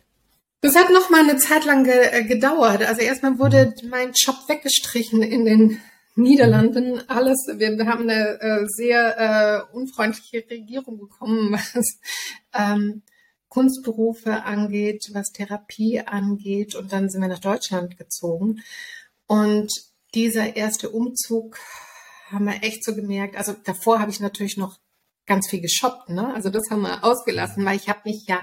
das 0.61 0.75
hat 0.75 0.91
noch 0.91 1.09
mal 1.09 1.27
eine 1.27 1.37
Zeit 1.37 1.65
lang 1.65 1.83
ge 1.83 2.09
äh, 2.11 2.23
gedauert. 2.25 2.83
Also 2.83 3.01
erstmal 3.01 3.39
wurde 3.39 3.73
mhm. 3.81 3.89
mein 3.89 4.11
Job 4.13 4.35
weggestrichen 4.47 5.23
in 5.23 5.45
den 5.45 5.81
Niederlanden 6.17 7.07
alles. 7.09 7.47
Wir, 7.57 7.77
wir 7.77 7.85
haben 7.85 8.09
eine 8.09 8.41
äh, 8.41 8.65
sehr 8.67 9.69
äh, 9.71 9.75
unfreundliche 9.75 10.43
Regierung 10.49 10.97
bekommen, 10.97 11.53
was 11.73 11.99
ähm, 12.53 13.03
Kunstberufe 13.49 14.43
angeht, 14.43 15.09
was 15.13 15.31
Therapie 15.31 16.01
angeht. 16.01 16.75
Und 16.75 16.91
dann 16.91 17.09
sind 17.09 17.21
wir 17.21 17.27
nach 17.27 17.39
Deutschland 17.39 17.97
gezogen. 17.97 18.63
Und 19.27 19.71
dieser 20.15 20.55
erste 20.55 20.89
Umzug 20.89 21.59
haben 22.31 22.45
wir 22.45 22.63
echt 22.63 22.83
so 22.83 22.95
gemerkt. 22.95 23.37
Also 23.37 23.53
davor 23.63 23.99
habe 23.99 24.11
ich 24.11 24.19
natürlich 24.19 24.57
noch 24.57 24.79
ganz 25.25 25.49
viel 25.49 25.61
geshoppt, 25.61 26.09
ne? 26.09 26.33
Also 26.33 26.49
das 26.49 26.63
haben 26.71 26.81
wir 26.81 27.03
ausgelassen, 27.03 27.63
weil 27.65 27.77
ich 27.77 27.89
habe 27.89 28.01
mich 28.05 28.25
ja 28.27 28.41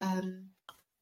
ähm, 0.00 0.54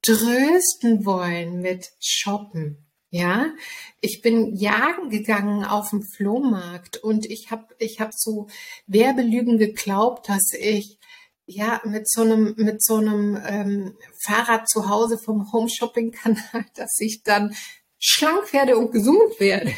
trösten 0.02 1.04
wollen 1.04 1.60
mit 1.60 1.90
Shoppen. 1.98 2.85
Ja, 3.10 3.54
ich 4.00 4.20
bin 4.20 4.56
jagen 4.56 5.10
gegangen 5.10 5.64
auf 5.64 5.90
dem 5.90 6.02
Flohmarkt 6.02 6.96
und 6.96 7.24
ich 7.26 7.50
habe 7.50 7.66
ich 7.78 8.00
hab 8.00 8.12
so 8.12 8.48
Werbelügen 8.86 9.58
geglaubt, 9.58 10.28
dass 10.28 10.52
ich 10.52 10.98
ja 11.46 11.80
mit 11.84 12.10
so 12.10 12.22
einem 12.22 12.54
mit 12.56 12.82
so 12.82 12.96
einem 12.96 13.40
ähm, 13.46 13.96
Fahrrad 14.18 14.68
zu 14.68 14.88
Hause 14.88 15.18
vom 15.18 15.52
Home 15.52 15.68
Shopping 15.68 16.10
Kanal, 16.10 16.66
dass 16.74 16.98
ich 16.98 17.22
dann 17.22 17.54
schlank 17.98 18.52
werde 18.52 18.76
und 18.76 18.90
gesund 18.92 19.38
werde. 19.38 19.72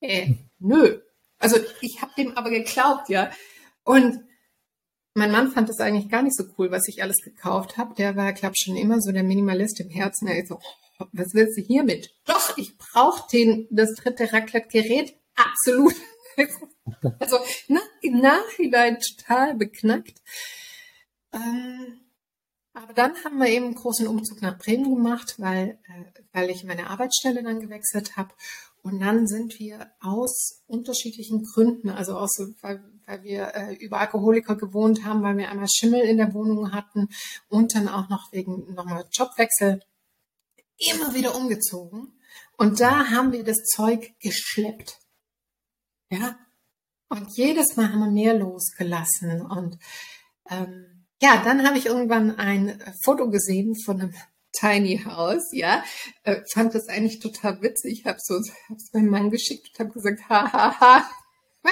Äh, 0.00 0.34
nö. 0.58 1.00
Also 1.38 1.58
ich 1.82 2.00
habe 2.00 2.12
dem 2.16 2.36
aber 2.36 2.50
geglaubt, 2.50 3.10
ja. 3.10 3.30
Und 3.84 4.24
mein 5.14 5.30
Mann 5.30 5.52
fand 5.52 5.68
das 5.68 5.80
eigentlich 5.80 6.10
gar 6.10 6.22
nicht 6.22 6.36
so 6.36 6.44
cool, 6.58 6.70
was 6.70 6.88
ich 6.88 7.02
alles 7.02 7.18
gekauft 7.22 7.76
habe. 7.76 7.94
Der 7.94 8.16
war, 8.16 8.32
glaube 8.32 8.54
schon 8.56 8.76
immer 8.76 9.00
so 9.00 9.12
der 9.12 9.22
Minimalist 9.22 9.78
im 9.80 9.90
Herzen. 9.90 10.26
Er 10.26 10.38
ist 10.38 10.48
so, 10.48 10.58
was 11.12 11.34
willst 11.34 11.58
du 11.58 11.62
hiermit? 11.62 12.14
Doch, 12.24 12.56
ich 12.56 12.76
brauche 12.78 13.28
den 13.30 13.66
das 13.70 13.94
dritte 13.94 14.32
Raclette-Gerät. 14.32 15.14
Absolut. 15.34 15.94
also 17.18 17.38
na, 17.68 17.80
im 18.00 18.20
Nachhinein 18.20 18.98
total 19.00 19.54
beknackt. 19.54 20.20
Ähm, 21.32 22.00
aber 22.72 22.92
dann 22.92 23.14
haben 23.24 23.38
wir 23.38 23.48
eben 23.48 23.66
einen 23.66 23.74
großen 23.74 24.06
Umzug 24.06 24.42
nach 24.42 24.58
Bremen 24.58 24.94
gemacht, 24.94 25.36
weil, 25.38 25.78
äh, 25.84 26.22
weil 26.32 26.50
ich 26.50 26.64
meine 26.64 26.90
Arbeitsstelle 26.90 27.42
dann 27.42 27.60
gewechselt 27.60 28.16
habe. 28.16 28.34
Und 28.82 29.00
dann 29.00 29.26
sind 29.26 29.58
wir 29.58 29.90
aus 30.00 30.62
unterschiedlichen 30.66 31.42
Gründen, 31.44 31.88
also 31.88 32.18
aus, 32.18 32.36
weil, 32.60 32.84
weil 33.06 33.22
wir 33.22 33.54
äh, 33.54 33.74
über 33.76 34.00
Alkoholiker 34.00 34.56
gewohnt 34.56 35.04
haben, 35.04 35.22
weil 35.22 35.38
wir 35.38 35.50
einmal 35.50 35.68
Schimmel 35.68 36.02
in 36.02 36.18
der 36.18 36.34
Wohnung 36.34 36.72
hatten 36.72 37.08
und 37.48 37.74
dann 37.74 37.88
auch 37.88 38.08
noch 38.08 38.30
wegen 38.32 38.74
nochmal 38.74 39.06
Jobwechsel, 39.10 39.80
immer 40.78 41.14
wieder 41.14 41.34
umgezogen. 41.34 42.18
Und 42.56 42.80
da 42.80 43.10
haben 43.10 43.32
wir 43.32 43.44
das 43.44 43.64
Zeug 43.64 44.12
geschleppt. 44.20 44.98
Ja. 46.10 46.38
Und 47.08 47.36
jedes 47.36 47.76
Mal 47.76 47.90
haben 47.90 48.00
wir 48.00 48.10
mehr 48.10 48.34
losgelassen. 48.34 49.42
Und 49.42 49.78
ähm, 50.50 51.06
ja, 51.20 51.42
dann 51.42 51.66
habe 51.66 51.78
ich 51.78 51.86
irgendwann 51.86 52.36
ein 52.36 52.82
Foto 53.02 53.30
gesehen 53.30 53.74
von 53.84 54.00
einem 54.00 54.14
Tiny 54.52 55.02
House, 55.04 55.48
ja, 55.50 55.82
äh, 56.22 56.40
fand 56.52 56.76
das 56.76 56.86
eigentlich 56.88 57.18
total 57.18 57.60
witzig. 57.60 58.00
Ich 58.00 58.04
habe 58.06 58.18
so, 58.20 58.40
hab's 58.68 58.92
meinem 58.92 59.10
Mann 59.10 59.30
geschickt 59.30 59.70
und 59.70 59.78
habe 59.80 59.92
gesagt, 59.92 60.28
ha, 60.28 60.52
ha, 60.52 60.80
ha, 60.80 61.10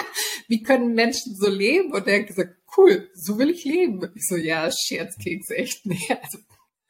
wie 0.49 0.65
können 0.65 0.95
Menschen 0.95 1.37
so 1.37 1.49
leben? 1.49 1.93
Und 1.93 2.09
er 2.09 2.21
hat 2.21 2.27
gesagt, 2.27 2.57
cool, 2.77 3.09
so 3.15 3.39
will 3.39 3.51
ich 3.51 3.65
leben. 3.65 4.11
Ich 4.17 4.27
so, 4.27 4.37
ja, 4.37 4.69
Scherzkeks, 4.71 5.51
echt, 5.51 5.87
nee, 5.87 6.09
also, 6.09 6.39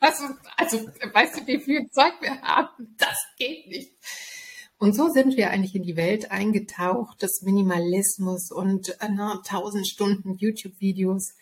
also, 0.02 0.25
also, 0.56 0.78
weißt 1.12 1.40
du, 1.40 1.47
wie 1.47 1.61
viel 1.61 1.88
Zeug 1.90 2.14
wir 2.21 2.40
haben? 2.42 2.97
Das 2.99 3.16
geht 3.38 3.68
nicht. 3.68 3.92
Und 4.78 4.94
so 4.97 5.09
sind 5.09 5.37
wir 5.37 5.50
eigentlich 5.50 5.76
in 5.76 5.85
die 5.85 5.97
Welt 5.97 6.32
eingetaucht, 6.32 7.23
des 7.23 7.42
Minimalismus 7.42 8.50
und 8.50 8.88
äh, 9.00 9.09
na, 9.09 9.40
tausend 9.47 9.87
Stunden 9.87 10.35
YouTube-Videos 10.35 11.35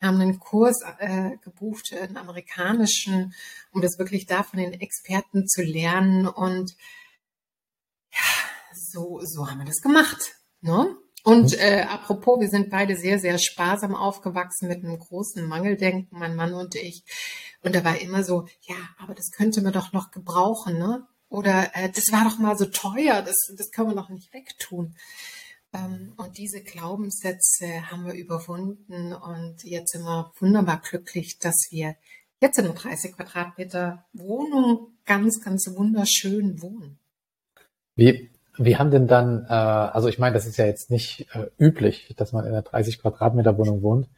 haben 0.00 0.20
einen 0.20 0.38
Kurs 0.38 0.82
äh, 0.98 1.36
gebucht, 1.44 1.92
einen 1.92 2.16
amerikanischen, 2.16 3.34
um 3.72 3.82
das 3.82 3.98
wirklich 3.98 4.24
da 4.24 4.42
von 4.42 4.60
den 4.60 4.72
Experten 4.72 5.46
zu 5.46 5.62
lernen. 5.62 6.26
Und 6.26 6.74
ja, 8.12 8.72
so, 8.72 9.20
so 9.24 9.50
haben 9.50 9.58
wir 9.58 9.66
das 9.66 9.82
gemacht. 9.82 10.36
Ne? 10.62 10.96
Und 11.26 11.54
mhm. 11.54 11.58
äh, 11.58 11.80
apropos, 11.80 12.38
wir 12.38 12.48
sind 12.48 12.70
beide 12.70 12.94
sehr, 12.94 13.18
sehr 13.18 13.36
sparsam 13.38 13.96
aufgewachsen 13.96 14.68
mit 14.68 14.84
einem 14.84 14.96
großen 14.96 15.44
Mangeldenken, 15.44 16.16
mein 16.16 16.36
Mann 16.36 16.54
und 16.54 16.76
ich. 16.76 17.02
Und 17.64 17.74
da 17.74 17.82
war 17.82 18.00
immer 18.00 18.22
so, 18.22 18.46
ja, 18.62 18.76
aber 18.96 19.12
das 19.12 19.32
könnte 19.32 19.60
man 19.60 19.72
doch 19.72 19.92
noch 19.92 20.12
gebrauchen, 20.12 20.78
ne? 20.78 21.04
Oder 21.28 21.74
äh, 21.74 21.90
das 21.90 22.12
war 22.12 22.22
doch 22.22 22.38
mal 22.38 22.56
so 22.56 22.66
teuer, 22.66 23.22
das, 23.22 23.34
das 23.56 23.72
können 23.72 23.88
wir 23.88 23.96
doch 23.96 24.08
nicht 24.08 24.32
wegtun. 24.32 24.94
Ähm, 25.72 26.14
und 26.16 26.38
diese 26.38 26.62
Glaubenssätze 26.62 27.90
haben 27.90 28.06
wir 28.06 28.14
überwunden 28.14 29.12
und 29.12 29.64
jetzt 29.64 29.90
sind 29.90 30.04
wir 30.04 30.30
wunderbar 30.38 30.80
glücklich, 30.80 31.40
dass 31.40 31.56
wir 31.70 31.96
jetzt 32.40 32.60
in 32.60 32.66
einer 32.66 32.74
30 32.74 33.16
Quadratmeter 33.16 34.06
Wohnung 34.12 34.92
ganz, 35.04 35.40
ganz 35.42 35.68
wunderschön 35.74 36.62
wohnen. 36.62 37.00
Wie, 37.96 38.30
wie 38.58 38.76
haben 38.76 38.90
denn 38.90 39.06
dann, 39.06 39.44
äh, 39.48 39.52
also 39.52 40.08
ich 40.08 40.18
meine, 40.18 40.34
das 40.34 40.46
ist 40.46 40.56
ja 40.56 40.66
jetzt 40.66 40.90
nicht 40.90 41.26
äh, 41.34 41.46
üblich, 41.58 42.14
dass 42.16 42.32
man 42.32 42.44
in 42.44 42.52
einer 42.52 42.62
30 42.62 43.00
Quadratmeter 43.00 43.56
Wohnung 43.58 43.82
wohnt. 43.82 44.08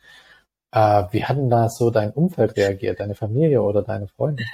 Äh, 0.70 1.04
wie 1.10 1.24
hat 1.24 1.36
denn 1.36 1.50
da 1.50 1.68
so 1.68 1.90
dein 1.90 2.10
Umfeld 2.10 2.56
reagiert, 2.56 3.00
deine 3.00 3.14
Familie 3.14 3.62
oder 3.62 3.82
deine 3.82 4.08
Freunde? 4.08 4.44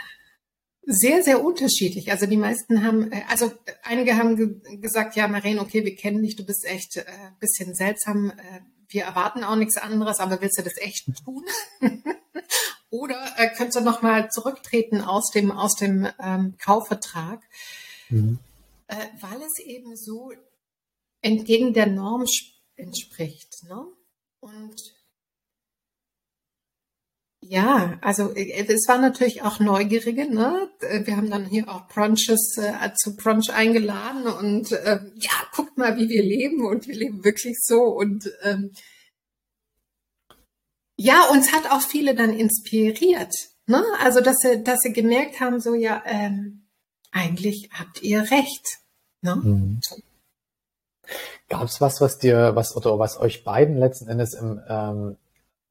Sehr, 0.87 1.23
sehr 1.23 1.43
unterschiedlich. 1.43 2.11
Also 2.11 2.27
die 2.27 2.37
meisten 2.37 2.85
haben, 2.85 3.11
äh, 3.11 3.23
also 3.31 3.51
einige 3.83 4.17
haben 4.17 4.37
ge 4.37 4.79
gesagt, 4.79 5.17
ja, 5.17 5.29
Maren, 5.29 5.59
okay, 5.59 5.85
wir 5.85 5.97
kennen 5.97 6.23
dich, 6.23 6.37
du 6.37 6.45
bist 6.45 6.65
echt 6.67 6.97
äh, 6.99 7.05
bisschen 7.41 7.75
seltsam. 7.75 8.31
Äh, 8.31 8.61
wir 8.89 9.05
erwarten 9.05 9.45
auch 9.45 9.57
nichts 9.57 9.77
anderes, 9.77 10.21
aber 10.21 10.41
willst 10.41 10.59
du 10.59 10.63
das 10.63 10.77
echt 10.79 11.09
tun? 11.25 11.45
Oder 12.91 13.17
äh, 13.39 13.49
könntest 13.49 13.79
du 13.79 13.81
nochmal 13.81 14.31
zurücktreten 14.31 15.01
aus 15.01 15.31
dem, 15.31 15.51
aus 15.51 15.75
dem 15.75 16.07
ähm, 16.23 16.55
Kaufvertrag? 16.63 17.41
Mhm. 18.11 18.39
Äh, 18.95 19.09
weil 19.21 19.43
es 19.43 19.59
eben 19.59 19.97
so 19.97 20.31
entgegen 21.21 21.73
der 21.73 21.87
Norm 21.87 22.25
entspricht. 22.77 23.65
Ne? 23.65 23.87
Und 24.41 24.77
ja, 27.41 27.99
also 28.03 28.33
äh, 28.35 28.65
es 28.69 28.87
waren 28.87 29.01
natürlich 29.01 29.43
auch 29.43 29.59
Neugierige. 29.59 30.33
Ne? 30.33 30.71
Äh, 30.81 31.07
wir 31.07 31.17
haben 31.17 31.31
dann 31.31 31.47
hier 31.47 31.69
auch 31.69 31.89
Brunches 31.89 32.57
äh, 32.59 32.93
zu 32.95 33.17
Brunch 33.17 33.51
eingeladen 33.53 34.27
und 34.27 34.71
äh, 34.73 35.01
ja, 35.17 35.33
guckt 35.55 35.77
mal, 35.77 35.97
wie 35.97 36.09
wir 36.09 36.23
leben 36.23 36.65
und 36.65 36.87
wir 36.87 36.95
leben 36.95 37.25
wirklich 37.25 37.59
so 37.61 37.83
und 37.83 38.31
ähm, 38.43 38.71
ja, 40.97 41.29
uns 41.33 41.53
hat 41.53 41.71
auch 41.71 41.83
viele 41.83 42.15
dann 42.15 42.33
inspiriert. 42.33 43.35
Ne? 43.67 43.83
Also 43.99 44.21
dass 44.21 44.37
sie, 44.39 44.63
dass 44.63 44.81
sie 44.81 44.93
gemerkt 44.93 45.41
haben, 45.41 45.59
so 45.59 45.75
ja, 45.75 46.03
ähm, 46.07 46.69
eigentlich 47.11 47.71
habt 47.73 48.03
ihr 48.03 48.31
recht. 48.31 48.84
Ne? 49.25 49.37
Mhm. 49.37 49.81
Gab 51.49 51.65
es 51.65 51.81
was, 51.81 52.01
was 52.01 52.19
dir, 52.19 52.55
was 52.55 52.77
oder 52.77 52.99
was 52.99 53.19
euch 53.19 53.45
beiden 53.45 53.77
letzten 53.77 54.09
Endes 54.09 54.35
im 54.35 54.61
ähm, 54.69 55.17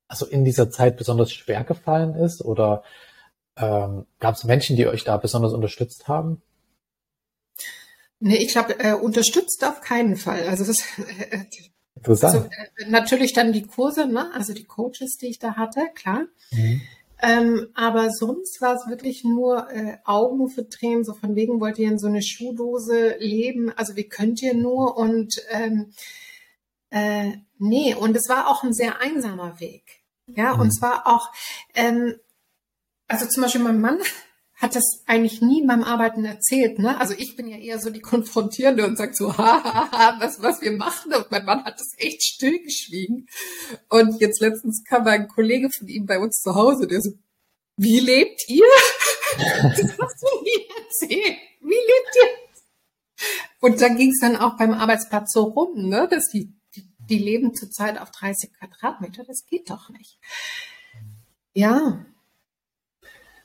also 0.08 0.26
in 0.26 0.44
dieser 0.44 0.70
Zeit 0.70 0.98
besonders 0.98 1.32
schwer 1.32 1.64
gefallen 1.64 2.16
ist? 2.16 2.44
Oder 2.44 2.84
ähm, 3.56 4.06
gab 4.20 4.36
es 4.36 4.44
Menschen, 4.44 4.76
die 4.76 4.88
euch 4.88 5.04
da 5.04 5.18
besonders 5.18 5.54
unterstützt 5.54 6.08
haben? 6.08 6.42
Nee, 8.20 8.38
ich 8.38 8.50
glaube, 8.50 8.80
äh, 8.80 8.94
unterstützt 8.94 9.64
auf 9.66 9.82
keinen 9.82 10.16
Fall. 10.16 10.48
Also 10.48 10.66
das 10.66 10.80
äh, 10.98 11.46
Interessant. 11.96 12.36
Also, 12.36 12.50
äh, 12.78 12.90
natürlich 12.90 13.34
dann 13.34 13.54
die 13.54 13.64
Kurse, 13.64 14.08
ne? 14.08 14.32
also 14.34 14.54
die 14.54 14.66
Coaches, 14.66 15.18
die 15.18 15.28
ich 15.28 15.40
da 15.40 15.56
hatte, 15.56 15.82
klar. 15.96 16.26
Mhm. 16.52 16.82
Ähm, 17.26 17.70
aber 17.74 18.10
sonst 18.10 18.60
war 18.60 18.76
es 18.76 18.86
wirklich 18.90 19.24
nur 19.24 19.72
äh, 19.72 19.98
Augen 20.04 20.50
verdrehen, 20.50 21.06
so 21.06 21.14
von 21.14 21.38
wegen 21.38 21.62
wollt 21.62 21.80
ihr 21.80 21.88
in 21.88 21.98
so 21.98 22.08
eine 22.08 22.22
Schuhdose 22.22 23.16
leben, 23.18 23.72
also 23.72 23.96
wie 23.96 24.10
könnt 24.10 24.42
ihr 24.42 24.54
nur 24.54 24.98
und 24.98 25.42
ähm, 25.50 25.94
äh, 26.90 27.32
nee, 27.60 27.96
und 27.96 28.18
es 28.18 28.28
war 28.28 28.50
auch 28.50 28.64
ein 28.64 28.74
sehr 28.74 29.00
einsamer 29.00 29.62
Weg. 29.62 30.02
Ja, 30.28 30.56
mhm. 30.56 30.62
und 30.64 30.72
zwar 30.72 31.08
auch, 31.08 31.32
ähm, 31.76 32.20
also 33.08 33.26
zum 33.26 33.44
Beispiel 33.44 33.62
mein 33.62 33.80
Mann 33.80 34.00
hat 34.56 34.76
das 34.76 35.04
eigentlich 35.08 35.42
nie 35.42 35.66
beim 35.66 35.84
Arbeiten 35.84 36.26
erzählt. 36.26 36.80
Ne? 36.80 37.00
Also 37.00 37.14
ich 37.18 37.36
bin 37.36 37.48
ja 37.48 37.58
eher 37.58 37.80
so 37.80 37.90
die 37.90 38.02
Konfrontierende 38.02 38.86
und 38.86 38.98
sagt 38.98 39.18
so, 39.18 39.38
ha, 39.38 39.64
ha, 39.64 39.92
ha, 39.92 40.18
was, 40.20 40.42
was 40.42 40.62
wir 40.62 40.72
machen. 40.72 41.14
Und 41.14 41.32
mein 41.32 41.46
Mann 41.46 41.64
hat 41.66 41.80
das 41.80 41.94
echt 41.98 42.24
stillgeschwiegen. 42.24 43.28
Und 43.90 44.22
jetzt 44.22 44.40
letztens 44.42 44.84
kam 44.88 45.08
ein 45.08 45.28
Kollege 45.28 45.70
von 45.76 45.88
ihm 45.88 46.06
bei 46.06 46.20
uns 46.20 46.42
zu 46.42 46.56
Hause, 46.56 46.88
der 46.88 47.02
so, 47.02 47.12
wie 47.78 48.00
lebt 48.00 48.42
ihr? 48.48 48.66
das 49.38 49.98
hast 50.00 50.22
du 50.22 50.44
nie 50.44 50.68
erzählt. 50.78 51.38
Wie 51.62 51.70
lebt 51.70 52.16
ihr? 52.22 52.30
Und 53.60 53.82
da 53.82 53.88
ging 53.90 54.10
es 54.10 54.20
dann 54.20 54.36
auch 54.36 54.58
beim 54.58 54.74
Arbeitsplatz 54.74 55.32
so 55.34 55.44
rum, 55.44 55.88
ne? 55.88 56.08
dass 56.10 56.30
die 56.30 56.54
die 57.10 57.18
leben 57.18 57.54
zurzeit 57.54 58.00
auf 58.00 58.12
30 58.12 58.54
Quadratmeter. 58.54 59.24
Das 59.24 59.46
geht 59.46 59.70
doch 59.70 59.90
nicht. 59.90 60.18
Ja. 61.54 62.06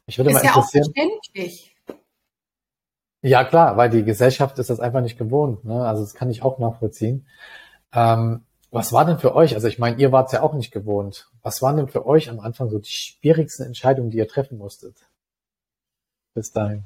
Ich 0.08 0.16
würde 0.16 0.30
ist 0.30 0.36
mal 0.36 0.44
ja 0.44 0.54
auch 0.54 0.68
verständlich. 0.68 1.76
Ja, 3.20 3.44
klar, 3.44 3.76
weil 3.76 3.90
die 3.90 4.04
Gesellschaft 4.04 4.58
ist 4.58 4.70
das 4.70 4.80
einfach 4.80 5.02
nicht 5.02 5.18
gewohnt. 5.18 5.64
Ne? 5.64 5.86
Also 5.86 6.02
das 6.02 6.14
kann 6.14 6.30
ich 6.30 6.42
auch 6.42 6.58
nachvollziehen. 6.58 7.28
Ähm, 7.92 8.44
was 8.70 8.92
war 8.92 9.04
denn 9.04 9.18
für 9.18 9.34
euch? 9.34 9.54
Also 9.54 9.68
ich 9.68 9.78
meine, 9.78 9.98
ihr 9.98 10.10
wart 10.10 10.28
es 10.28 10.32
ja 10.32 10.42
auch 10.42 10.54
nicht 10.54 10.72
gewohnt. 10.72 11.30
Was 11.42 11.60
waren 11.60 11.76
denn 11.76 11.88
für 11.88 12.06
euch 12.06 12.30
am 12.30 12.40
Anfang 12.40 12.70
so 12.70 12.78
die 12.78 12.90
schwierigsten 12.90 13.64
Entscheidungen, 13.64 14.10
die 14.10 14.16
ihr 14.16 14.28
treffen 14.28 14.56
musstet? 14.56 14.96
Bis 16.34 16.52
dahin. 16.52 16.84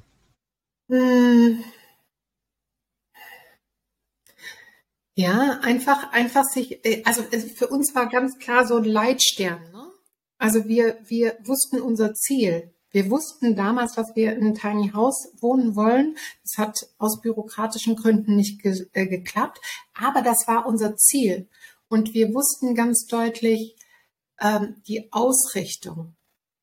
Hm. 0.90 1.62
Ja, 5.14 5.60
einfach, 5.62 6.12
einfach 6.12 6.44
sich, 6.44 6.84
äh, 6.84 7.04
also 7.04 7.22
für 7.22 7.68
uns 7.68 7.94
war 7.94 8.08
ganz 8.08 8.38
klar 8.38 8.66
so 8.66 8.78
ein 8.78 8.84
Leitstern. 8.84 9.62
Ne? 9.70 9.92
Also 10.38 10.66
wir, 10.66 10.98
wir 11.04 11.36
wussten 11.44 11.80
unser 11.80 12.14
Ziel. 12.14 12.72
Wir 12.92 13.10
wussten 13.10 13.56
damals, 13.56 13.94
dass 13.94 14.14
wir 14.14 14.32
in 14.32 14.42
einem 14.42 14.54
Tiny 14.54 14.90
House 14.90 15.32
wohnen 15.40 15.74
wollen. 15.74 16.16
Das 16.42 16.58
hat 16.58 16.86
aus 16.98 17.20
bürokratischen 17.20 17.96
Gründen 17.96 18.36
nicht 18.36 18.62
ge 18.62 18.86
äh, 18.92 19.06
geklappt, 19.06 19.60
aber 19.94 20.22
das 20.22 20.46
war 20.46 20.66
unser 20.66 20.96
Ziel. 20.96 21.48
Und 21.88 22.14
wir 22.14 22.32
wussten 22.34 22.74
ganz 22.74 23.06
deutlich 23.06 23.76
ähm, 24.40 24.76
die 24.86 25.12
Ausrichtung. 25.12 26.14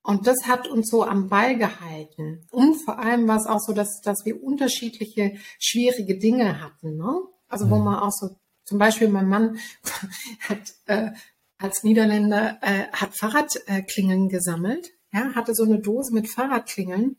Und 0.02 0.28
das 0.28 0.48
hat 0.48 0.68
uns 0.68 0.90
so 0.90 1.04
am 1.04 1.30
Ball 1.30 1.58
gehalten. 1.58 2.48
Und 2.52 2.76
vor 2.76 3.00
allem 3.00 3.28
war 3.28 3.38
es 3.38 3.46
auch 3.46 3.60
so, 3.60 3.74
dass, 3.74 4.02
dass 4.02 4.26
wir 4.26 4.42
unterschiedliche 4.42 5.36
schwierige 5.60 6.18
Dinge 6.18 6.62
hatten. 6.62 6.98
Ne? 6.98 7.22
Also 7.48 7.70
wo 7.70 7.76
mhm. 7.76 7.86
man 7.86 8.00
auch 8.00 8.12
so, 8.12 8.36
zum 8.64 8.78
Beispiel 8.78 9.10
mein 9.10 9.28
Mann 9.28 9.60
hat 10.48 10.74
äh, 10.86 11.12
als 11.58 11.84
Niederländer 11.84 12.58
äh, 12.62 12.88
hat 12.94 13.16
Fahrradklingeln 13.16 14.30
gesammelt, 14.30 14.92
ja, 15.12 15.36
hatte 15.36 15.56
so 15.56 15.64
eine 15.64 15.80
Dose 15.80 16.14
mit 16.14 16.30
Fahrradklingeln 16.30 17.18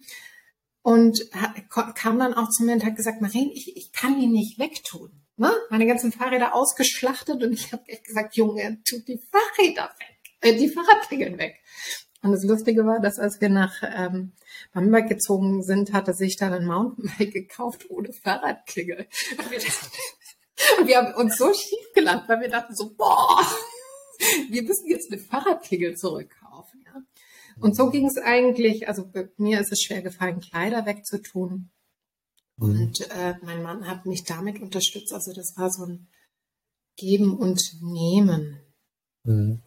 und 0.83 1.31
kam 1.95 2.19
dann 2.19 2.35
auch 2.35 2.49
zu 2.49 2.65
mir 2.65 2.73
und 2.75 2.85
hat 2.85 2.97
gesagt, 2.97 3.21
Marien, 3.21 3.51
ich, 3.53 3.77
ich 3.77 3.93
kann 3.93 4.19
die 4.19 4.27
nicht 4.27 4.59
wegtun. 4.59 5.11
Ne? 5.37 5.53
Meine 5.71 5.87
ganzen 5.87 6.13
Fahrräder 6.13 6.55
ausgeschlachtet 6.55 7.43
und 7.43 7.53
ich 7.53 7.73
habe 7.73 7.83
echt 7.87 8.05
gesagt, 8.05 8.37
Junge, 8.37 8.79
tut 8.85 9.09
die 9.09 9.19
Fahrräder 9.19 9.91
weg, 9.99 10.19
äh, 10.41 10.57
die 10.57 10.69
Fahrradklingeln 10.69 11.39
weg. 11.39 11.61
Und 12.23 12.33
das 12.33 12.45
Lustige 12.45 12.85
war, 12.85 13.01
dass 13.01 13.19
als 13.19 13.41
wir 13.41 13.49
nach 13.49 13.83
ähm, 13.83 14.33
Bamberg 14.75 15.09
gezogen 15.09 15.63
sind, 15.63 15.95
hatte 15.95 16.13
sich 16.13 16.37
dann 16.37 16.53
ein 16.53 16.67
Mountainbike 16.67 17.33
gekauft 17.33 17.87
ohne 17.89 18.13
Fahrradklingel. 18.13 19.07
Und 19.39 19.51
wir, 19.51 19.59
dachten, 19.59 19.87
und 20.79 20.87
wir 20.87 20.99
haben 20.99 21.15
uns 21.15 21.39
so 21.39 21.53
schief 21.55 21.93
gelacht, 21.95 22.29
weil 22.29 22.41
wir 22.41 22.51
dachten 22.51 22.75
so, 22.75 22.95
boah, 22.95 23.41
wir 24.51 24.63
müssen 24.63 24.89
jetzt 24.89 25.11
eine 25.11 25.21
Fahrradklingel 25.21 25.97
zurückkaufen. 25.97 26.40
Und 27.61 27.77
so 27.77 27.91
ging 27.91 28.07
es 28.07 28.17
eigentlich, 28.17 28.89
also 28.89 29.11
mir 29.37 29.61
ist 29.61 29.73
es 29.73 29.83
schwer 29.83 30.03
gefallen, 30.03 30.41
Kleider 30.41 30.87
wegzutun. 30.87 31.71
Mhm. 32.57 32.69
Und 32.69 33.01
äh, 33.11 33.35
mein 33.43 33.63
Mann 33.63 33.87
hat 33.87 34.07
mich 34.07 34.25
damit 34.25 34.61
unterstützt. 34.61 35.13
Also 35.13 35.33
das 35.33 35.55
war 35.57 35.71
so 35.71 35.85
ein 35.85 36.09
Geben 36.97 37.37
und 37.37 37.61
Nehmen. 37.83 38.61
Mhm. 39.25 39.61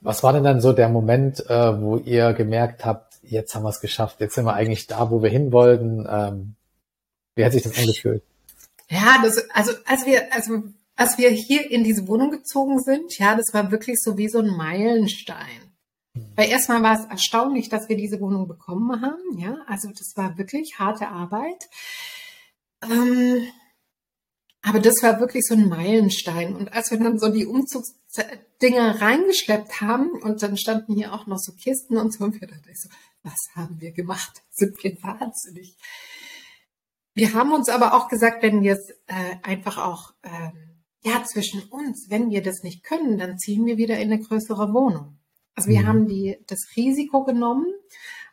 Was 0.00 0.22
war 0.22 0.32
denn 0.32 0.44
dann 0.44 0.60
so 0.60 0.72
der 0.72 0.88
Moment, 0.88 1.48
äh, 1.48 1.80
wo 1.80 1.96
ihr 1.96 2.32
gemerkt 2.32 2.84
habt, 2.84 3.18
jetzt 3.22 3.54
haben 3.54 3.62
wir 3.62 3.68
es 3.68 3.80
geschafft, 3.80 4.20
jetzt 4.20 4.34
sind 4.34 4.44
wir 4.44 4.54
eigentlich 4.54 4.86
da, 4.86 5.10
wo 5.10 5.22
wir 5.22 5.30
hin 5.30 5.52
wollten? 5.52 6.06
Ähm, 6.08 6.56
wie 7.34 7.44
hat 7.44 7.52
sich 7.52 7.62
das 7.62 7.78
angefühlt? 7.78 8.22
Ja, 8.90 9.20
das, 9.22 9.48
also 9.50 9.72
als 9.86 10.04
wir, 10.04 10.34
also 10.34 10.64
als 10.96 11.18
wir 11.18 11.30
hier 11.30 11.70
in 11.70 11.84
diese 11.84 12.06
Wohnung 12.08 12.30
gezogen 12.30 12.80
sind, 12.80 13.16
ja, 13.18 13.36
das 13.36 13.54
war 13.54 13.70
wirklich 13.70 13.98
so 14.00 14.18
wie 14.18 14.28
so 14.28 14.40
ein 14.40 14.48
Meilenstein. 14.48 15.71
Weil 16.34 16.48
erstmal 16.48 16.82
war 16.82 16.98
es 16.98 17.04
erstaunlich, 17.06 17.68
dass 17.68 17.88
wir 17.88 17.96
diese 17.96 18.20
Wohnung 18.20 18.48
bekommen 18.48 19.02
haben, 19.02 19.38
ja, 19.38 19.58
also 19.66 19.88
das 19.88 20.12
war 20.16 20.38
wirklich 20.38 20.78
harte 20.78 21.08
Arbeit. 21.08 21.68
Ähm, 22.82 23.46
aber 24.62 24.78
das 24.78 25.02
war 25.02 25.18
wirklich 25.18 25.44
so 25.44 25.54
ein 25.54 25.68
Meilenstein. 25.68 26.54
Und 26.54 26.72
als 26.72 26.90
wir 26.90 26.98
dann 26.98 27.18
so 27.18 27.28
die 27.28 27.46
Umzugsdinger 27.46 29.00
reingeschleppt 29.00 29.80
haben 29.80 30.10
und 30.22 30.42
dann 30.42 30.56
standen 30.56 30.94
hier 30.94 31.12
auch 31.12 31.26
noch 31.26 31.38
so 31.38 31.52
Kisten 31.52 31.96
und 31.96 32.14
so, 32.14 32.24
und 32.24 32.40
wir 32.40 32.46
dachten 32.46 32.70
so, 32.74 32.88
was 33.24 33.36
haben 33.54 33.80
wir 33.80 33.92
gemacht? 33.92 34.42
Sind 34.50 34.82
wir 34.82 34.96
wahnsinnig? 35.02 35.76
Wir 37.14 37.34
haben 37.34 37.52
uns 37.52 37.68
aber 37.68 37.94
auch 37.94 38.08
gesagt, 38.08 38.42
wenn 38.42 38.62
wir 38.62 38.74
es 38.74 38.90
äh, 39.06 39.36
einfach 39.42 39.78
auch, 39.78 40.14
ähm, 40.22 40.80
ja, 41.04 41.24
zwischen 41.24 41.62
uns, 41.64 42.06
wenn 42.08 42.30
wir 42.30 42.42
das 42.42 42.62
nicht 42.62 42.84
können, 42.84 43.18
dann 43.18 43.38
ziehen 43.38 43.66
wir 43.66 43.76
wieder 43.76 43.98
in 43.98 44.12
eine 44.12 44.22
größere 44.22 44.72
Wohnung. 44.72 45.18
Also 45.54 45.68
wir 45.68 45.80
mhm. 45.80 45.86
haben 45.86 46.06
die, 46.06 46.38
das 46.46 46.60
Risiko 46.76 47.24
genommen, 47.24 47.66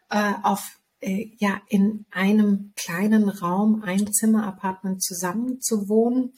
äh, 0.09 0.33
auf 0.43 0.79
äh, 1.01 1.31
ja 1.37 1.61
in 1.67 2.05
einem 2.11 2.73
kleinen 2.75 3.29
Raum, 3.29 3.83
ein 3.83 4.11
Zimmer-Apartment 4.11 5.03
zusammen 5.03 5.61
zu 5.61 5.87
wohnen. 5.89 6.33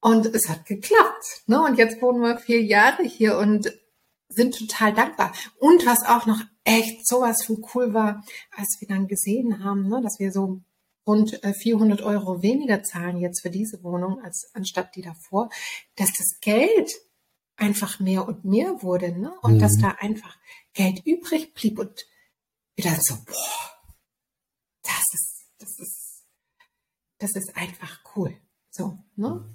Und 0.00 0.26
es 0.26 0.48
hat 0.48 0.66
geklappt. 0.66 1.42
Ne? 1.46 1.62
Und 1.62 1.78
jetzt 1.78 2.02
wohnen 2.02 2.20
wir 2.22 2.38
vier 2.38 2.62
Jahre 2.62 3.04
hier 3.04 3.38
und 3.38 3.72
sind 4.28 4.58
total 4.58 4.92
dankbar. 4.92 5.32
Und 5.58 5.86
was 5.86 6.04
auch 6.04 6.26
noch 6.26 6.40
echt 6.64 7.06
sowas 7.06 7.44
von 7.44 7.64
cool 7.74 7.94
war, 7.94 8.24
als 8.56 8.76
wir 8.80 8.88
dann 8.88 9.06
gesehen 9.06 9.62
haben, 9.62 9.88
ne, 9.88 10.00
dass 10.02 10.18
wir 10.18 10.32
so 10.32 10.60
rund 11.06 11.40
400 11.42 12.00
äh, 12.00 12.02
Euro 12.04 12.42
weniger 12.42 12.82
zahlen 12.82 13.18
jetzt 13.18 13.42
für 13.42 13.50
diese 13.50 13.82
Wohnung 13.82 14.20
als 14.22 14.50
anstatt 14.54 14.94
die 14.96 15.02
davor, 15.02 15.50
dass 15.96 16.12
das 16.12 16.38
Geld 16.40 16.92
einfach 17.56 18.00
mehr 18.00 18.26
und 18.26 18.44
mehr 18.44 18.82
wurde, 18.82 19.18
ne? 19.18 19.32
Und 19.42 19.54
mhm. 19.54 19.58
dass 19.58 19.78
da 19.78 19.96
einfach 20.00 20.36
Geld 20.74 21.04
übrig 21.04 21.54
blieb 21.54 21.78
und 21.78 22.06
wieder 22.76 22.96
so, 23.00 23.14
boah, 23.26 23.82
das 24.82 25.04
ist, 25.12 25.44
das 25.58 25.78
ist, 25.78 26.24
das 27.18 27.36
ist 27.36 27.56
einfach 27.56 28.00
cool. 28.16 28.36
So, 28.70 28.98
ne? 29.16 29.48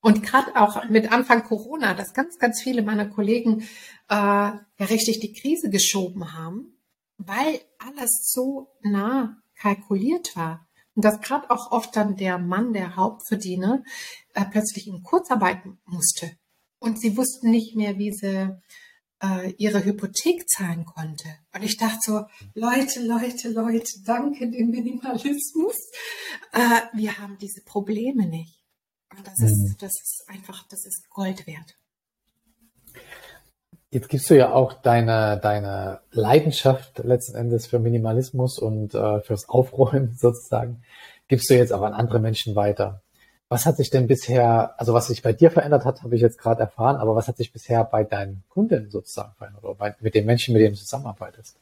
Und 0.00 0.22
gerade 0.22 0.54
auch 0.54 0.88
mit 0.88 1.10
Anfang 1.10 1.42
Corona, 1.42 1.94
dass 1.94 2.14
ganz, 2.14 2.38
ganz 2.38 2.62
viele 2.62 2.82
meiner 2.82 3.06
Kollegen 3.06 3.62
äh, 3.62 3.64
ja 4.08 4.62
richtig 4.78 5.18
die 5.20 5.32
Krise 5.32 5.68
geschoben 5.68 6.32
haben, 6.32 6.78
weil 7.18 7.60
alles 7.78 8.30
so 8.32 8.70
nah 8.82 9.42
kalkuliert 9.56 10.36
war. 10.36 10.68
Und 10.94 11.04
dass 11.04 11.20
gerade 11.20 11.50
auch 11.50 11.72
oft 11.72 11.96
dann 11.96 12.16
der 12.16 12.38
Mann, 12.38 12.72
der 12.72 12.96
Hauptverdiener, 12.96 13.82
äh, 14.34 14.44
plötzlich 14.44 14.86
in 14.86 15.02
Kurzarbeit 15.02 15.62
musste. 15.84 16.30
Und 16.86 17.00
sie 17.00 17.16
wussten 17.16 17.50
nicht 17.50 17.74
mehr, 17.74 17.98
wie 17.98 18.12
sie 18.12 18.56
äh, 19.22 19.50
ihre 19.58 19.84
Hypothek 19.84 20.48
zahlen 20.48 20.84
konnte. 20.84 21.28
Und 21.52 21.64
ich 21.64 21.76
dachte 21.76 21.98
so, 22.00 22.24
Leute, 22.54 23.00
Leute, 23.00 23.48
Leute, 23.48 23.92
danke 24.04 24.48
dem 24.48 24.70
Minimalismus. 24.70 25.76
Äh, 26.52 26.82
wir 26.96 27.18
haben 27.18 27.36
diese 27.40 27.62
Probleme 27.64 28.26
nicht. 28.26 28.62
Und 29.16 29.26
das 29.26 29.38
ist, 29.40 29.58
mhm. 29.58 29.76
das 29.80 29.92
ist 29.92 30.24
einfach, 30.28 30.66
das 30.68 30.84
ist 30.86 31.10
Gold 31.10 31.46
wert. 31.46 31.76
Jetzt 33.90 34.08
gibst 34.08 34.28
du 34.30 34.36
ja 34.36 34.52
auch 34.52 34.74
deine, 34.74 35.40
deine 35.42 36.00
Leidenschaft 36.10 36.98
letzten 36.98 37.36
Endes 37.36 37.66
für 37.66 37.78
Minimalismus 37.78 38.58
und 38.58 38.94
äh, 38.94 39.20
fürs 39.22 39.48
Aufräumen 39.48 40.14
sozusagen, 40.18 40.82
gibst 41.28 41.50
du 41.50 41.54
jetzt 41.54 41.72
auch 41.72 41.82
an 41.82 41.94
andere 41.94 42.20
Menschen 42.20 42.54
weiter. 42.54 43.02
Was 43.48 43.64
hat 43.64 43.76
sich 43.76 43.90
denn 43.90 44.08
bisher, 44.08 44.74
also 44.78 44.92
was 44.92 45.06
sich 45.06 45.22
bei 45.22 45.32
dir 45.32 45.50
verändert 45.50 45.84
hat, 45.84 46.02
habe 46.02 46.16
ich 46.16 46.22
jetzt 46.22 46.38
gerade 46.38 46.62
erfahren, 46.62 46.96
aber 46.96 47.14
was 47.14 47.28
hat 47.28 47.36
sich 47.36 47.52
bisher 47.52 47.84
bei 47.84 48.02
deinen 48.02 48.42
Kunden 48.48 48.90
sozusagen 48.90 49.34
verändert 49.34 49.62
oder 49.62 49.74
bei, 49.74 49.94
mit 50.00 50.14
den 50.14 50.26
Menschen, 50.26 50.52
mit 50.52 50.62
denen 50.62 50.74
du 50.74 50.80
zusammenarbeitest? 50.80 51.56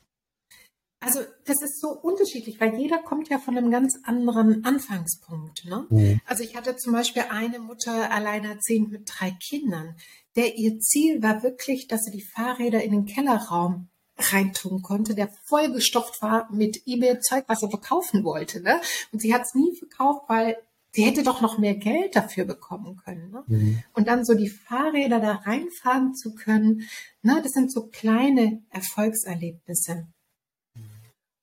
Also 1.04 1.20
das 1.44 1.60
ist 1.60 1.80
so 1.82 1.90
unterschiedlich, 1.90 2.58
weil 2.60 2.74
jeder 2.76 2.98
kommt 3.02 3.28
ja 3.28 3.38
von 3.38 3.58
einem 3.58 3.70
ganz 3.70 3.98
anderen 4.04 4.64
Anfangspunkt. 4.64 5.66
Ne? 5.66 5.86
Mhm. 5.90 6.20
Also 6.24 6.42
ich 6.42 6.56
hatte 6.56 6.76
zum 6.76 6.94
Beispiel 6.94 7.24
eine 7.28 7.58
Mutter 7.58 8.10
alleinerziehend 8.10 8.90
mit 8.90 9.02
drei 9.06 9.32
Kindern, 9.32 9.96
der 10.36 10.56
ihr 10.56 10.78
Ziel 10.80 11.22
war 11.22 11.42
wirklich, 11.42 11.88
dass 11.88 12.04
sie 12.04 12.12
die 12.12 12.24
Fahrräder 12.24 12.82
in 12.82 12.92
den 12.92 13.04
Kellerraum 13.04 13.88
reintun 14.16 14.80
konnte, 14.80 15.14
der 15.14 15.28
vollgestopft 15.44 16.22
war 16.22 16.48
mit 16.50 16.82
E-Mail-Zeug, 16.86 17.44
was 17.48 17.60
sie 17.60 17.68
verkaufen 17.68 18.24
wollte. 18.24 18.62
Ne? 18.62 18.80
Und 19.12 19.20
sie 19.20 19.34
hat 19.34 19.42
es 19.42 19.54
nie 19.54 19.76
verkauft, 19.76 20.22
weil 20.28 20.56
sie 20.94 21.02
hätte 21.02 21.24
doch 21.24 21.40
noch 21.40 21.58
mehr 21.58 21.74
Geld 21.74 22.14
dafür 22.14 22.44
bekommen 22.44 22.96
können. 23.04 23.30
Ne? 23.30 23.42
Mhm. 23.46 23.82
Und 23.94 24.06
dann 24.06 24.24
so 24.24 24.34
die 24.34 24.48
Fahrräder 24.48 25.18
da 25.18 25.32
reinfahren 25.32 26.14
zu 26.14 26.34
können, 26.34 26.88
ne, 27.22 27.40
das 27.42 27.52
sind 27.52 27.72
so 27.72 27.88
kleine 27.88 28.62
Erfolgserlebnisse. 28.70 30.06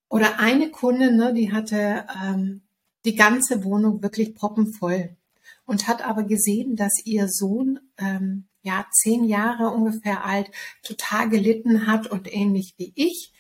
Oder 0.10 0.40
eine 0.40 0.72
Kunde, 0.72 1.14
ne, 1.14 1.34
die 1.34 1.52
hatte 1.52 2.06
ähm, 2.24 2.62
die 3.04 3.16
ganze 3.16 3.64
Wohnung 3.66 4.02
wirklich 4.02 4.36
proppenvoll 4.36 5.18
und 5.66 5.88
hat 5.88 6.06
aber 6.06 6.24
gesehen, 6.24 6.78
dass 6.78 7.02
ihr 7.04 7.28
Sohn 7.28 7.80
ähm, 7.98 8.48
ja 8.62 8.86
zehn 8.92 9.26
Jahre 9.26 9.70
ungefähr 9.70 10.24
alt 10.24 10.50
total 10.82 11.30
gelitten 11.30 11.88
hat 11.88 12.08
und 12.08 12.34
ähnlich 12.34 12.76
wie 12.78 12.94
ich 12.96 13.34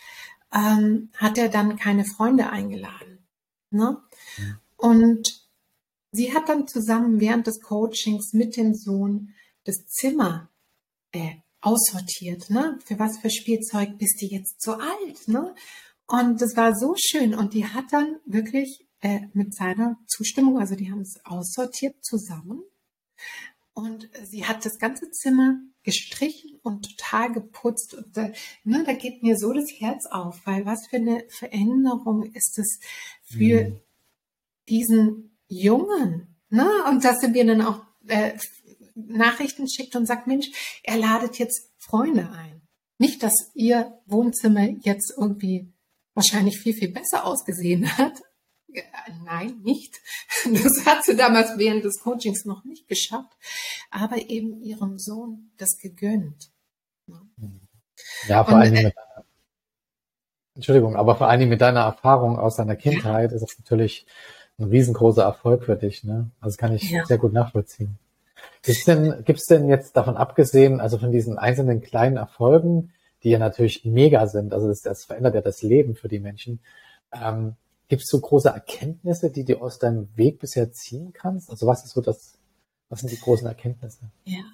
ähm, 0.54 1.10
hat 1.15 1.38
er 1.38 1.47
dann 1.47 1.78
keine 1.78 2.04
Freunde 2.04 2.50
eingeladen. 2.50 3.26
Ne? 3.69 3.97
Mhm. 4.38 4.58
Und 4.76 5.41
Sie 6.12 6.34
hat 6.34 6.50
dann 6.50 6.67
zusammen 6.67 7.19
während 7.19 7.47
des 7.47 7.62
Coachings 7.62 8.34
mit 8.34 8.58
dem 8.58 8.74
Sohn 8.74 9.34
das 9.63 9.86
Zimmer 9.88 10.50
äh, 11.12 11.36
aussortiert. 11.62 12.50
Ne? 12.50 12.80
Für 12.84 13.00
was 13.00 13.19
für 13.19 13.30
Spielzeug 13.30 13.97
bist 13.97 14.21
du 14.21 14.26
jetzt 14.26 14.62
so 14.62 14.74
alt? 14.74 15.28
Ne? 15.28 15.56
Und 16.08 16.41
das 16.41 16.58
war 16.58 16.76
so 16.76 16.95
schön. 16.97 17.34
Und 17.34 17.54
die 17.54 17.65
hat 17.65 17.86
dann 17.91 18.17
wirklich 18.26 18.86
äh, 19.02 19.21
mit 19.34 19.54
seiner 19.56 19.97
Zustimmung, 20.08 20.60
also 20.60 20.76
die 20.76 20.91
haben 20.91 21.02
es 21.02 21.19
aussortiert 21.24 22.04
zusammen. 22.04 22.63
Und 23.74 24.10
sie 24.26 24.45
hat 24.45 24.65
das 24.65 24.80
ganze 24.80 25.10
Zimmer 25.12 25.60
gestrichen 25.84 26.60
und 26.62 26.97
total 26.97 27.32
geputzt. 27.32 27.93
Und 27.93 28.17
da, 28.17 28.32
ne, 28.63 28.84
da 28.86 28.93
geht 28.93 29.24
mir 29.24 29.38
so 29.38 29.54
das 29.54 29.71
Herz 29.80 30.06
auf, 30.08 30.41
weil 30.45 30.65
was 30.65 30.88
für 30.88 30.97
eine 30.97 31.24
Veränderung 31.30 32.24
ist 32.24 32.60
es 32.60 32.80
für 33.24 33.69
mhm. 33.69 33.80
diesen 34.67 35.31
Jungen. 35.52 36.36
Ne? 36.50 36.68
Und 36.90 37.04
das 37.04 37.20
sind 37.20 37.34
wir 37.34 37.46
dann 37.46 37.62
auch 37.62 37.82
äh, 38.08 38.32
Nachrichten 38.96 39.70
schickt 39.70 39.96
und 39.96 40.06
sagt, 40.06 40.28
Mensch, 40.28 40.48
er 40.84 40.98
ladet 40.98 41.40
jetzt 41.40 41.70
Freunde 41.78 42.30
ein. 42.32 42.62
Nicht, 42.98 43.24
dass 43.24 43.52
ihr 43.54 44.00
Wohnzimmer 44.06 44.70
jetzt 44.82 45.14
irgendwie 45.18 45.74
wahrscheinlich 46.14 46.60
viel, 46.60 46.74
viel 46.74 46.92
besser 46.92 47.26
ausgesehen 47.26 47.98
hat. 47.98 48.22
Äh, 48.74 48.82
nein, 49.26 49.60
nicht. 49.64 50.00
Das 50.52 50.86
hat 50.88 51.04
sie 51.04 51.16
damals 51.16 51.58
während 51.58 51.86
des 51.86 52.00
Coachings 52.00 52.46
noch 52.46 52.64
nicht 52.64 52.88
geschafft. 52.88 53.38
Aber 53.92 54.18
eben 54.30 54.60
ihrem 54.62 54.98
Sohn 54.98 55.52
das 55.58 55.78
gegönnt. 55.78 56.50
Ja, 58.28 58.44
vor 58.44 58.58
allem 58.58 58.74
äh, 58.74 58.84
mit 58.84 58.96
deiner, 58.96 59.26
Entschuldigung, 60.56 60.96
aber 60.96 61.16
vor 61.16 61.28
allem 61.28 61.50
mit 61.50 61.62
deiner 61.62 61.82
Erfahrung 61.82 62.40
aus 62.40 62.56
deiner 62.56 62.76
Kindheit 62.76 63.32
ist 63.32 63.42
das 63.42 63.60
natürlich 63.60 64.08
ein 64.60 64.66
riesengroßer 64.66 65.24
Erfolg 65.24 65.66
für 65.66 65.76
dich, 65.76 66.04
ne? 66.04 66.30
Also 66.40 66.58
kann 66.58 66.74
ich 66.74 66.90
ja. 66.90 67.06
sehr 67.06 67.18
gut 67.18 67.34
nachvollziehen. 67.34 67.98
Gibt's 68.64 68.86
denn, 68.86 69.24
gibt's 69.24 69.46
denn 69.46 69.70
jetzt 69.70 69.96
davon 69.96 70.18
abgesehen, 70.18 70.80
also 70.80 70.98
von 70.98 71.12
diesen 71.12 71.38
einzelnen 71.38 71.82
kleinen 71.82 72.18
Erfolgen, 72.18 72.92
die 73.24 73.30
ja 73.30 73.40
natürlich 73.40 73.86
mega 73.86 74.28
sind, 74.28 74.54
also 74.54 74.68
das, 74.68 74.82
das 74.82 75.06
verändert 75.06 75.36
ja 75.36 75.42
das 75.42 75.62
Leben 75.62 75.96
für 75.96 76.08
die 76.08 76.20
Menschen, 76.20 76.60
ähm, 77.12 77.56
Gibt 77.92 78.04
es 78.04 78.08
so 78.08 78.22
große 78.22 78.48
Erkenntnisse, 78.48 79.30
die 79.30 79.44
du 79.44 79.58
aus 79.58 79.78
deinem 79.78 80.08
Weg 80.16 80.40
bisher 80.40 80.72
ziehen 80.72 81.12
kannst? 81.12 81.50
Also 81.50 81.68
was 81.68 81.84
ist 81.84 81.92
so 81.92 82.00
das, 82.00 82.40
was 82.88 83.02
sind 83.02 83.12
die 83.12 83.20
großen 83.20 83.46
Erkenntnisse? 83.46 84.10
Ja, 84.24 84.46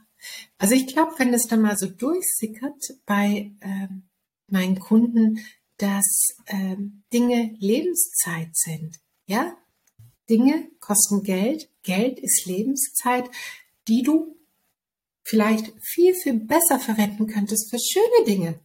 also 0.58 0.74
ich 0.74 0.88
glaube, 0.88 1.12
wenn 1.20 1.32
es 1.36 1.46
dann 1.46 1.62
mal 1.62 1.78
so 1.78 1.86
durchsickert 1.86 2.82
bei 3.06 3.52
ähm, 3.62 4.08
meinen 4.48 4.80
Kunden, 4.80 5.38
dass 5.78 6.30
ähm, 6.48 7.04
Dinge 7.14 7.54
Lebenszeit 7.60 8.56
sind, 8.56 8.98
ja, 9.28 9.56
Dinge 10.30 10.70
kosten 10.80 11.24
Geld, 11.24 11.70
Geld 11.84 12.20
ist 12.20 12.46
Lebenszeit, 12.46 13.30
die 13.88 14.04
du 14.04 14.36
vielleicht 15.24 15.74
viel, 15.82 16.14
viel 16.16 16.34
besser 16.34 16.80
verwenden 16.80 17.28
könntest 17.28 17.70
für 17.70 17.80
schöne 17.80 18.26
Dinge. 18.26 18.60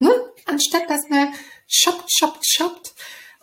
Ne? 0.00 0.10
Anstatt 0.46 0.88
dass 0.88 1.08
man 1.08 1.32
shoppt, 1.68 2.10
shoppt, 2.12 2.44
shoppt 2.46 2.94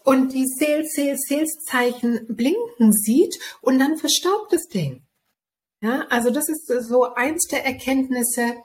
und 0.03 0.33
die 0.33 0.47
Sales, 0.47 0.93
Sales, 0.93 1.21
Sales 1.27 1.57
Zeichen 1.65 2.25
blinken 2.27 2.91
sieht 2.91 3.39
und 3.61 3.79
dann 3.79 3.97
verstaubt 3.97 4.51
das 4.51 4.67
Ding. 4.67 5.03
Ja, 5.81 6.05
also 6.09 6.29
das 6.29 6.47
ist 6.47 6.67
so 6.67 7.13
eins 7.15 7.47
der 7.47 7.65
Erkenntnisse 7.65 8.57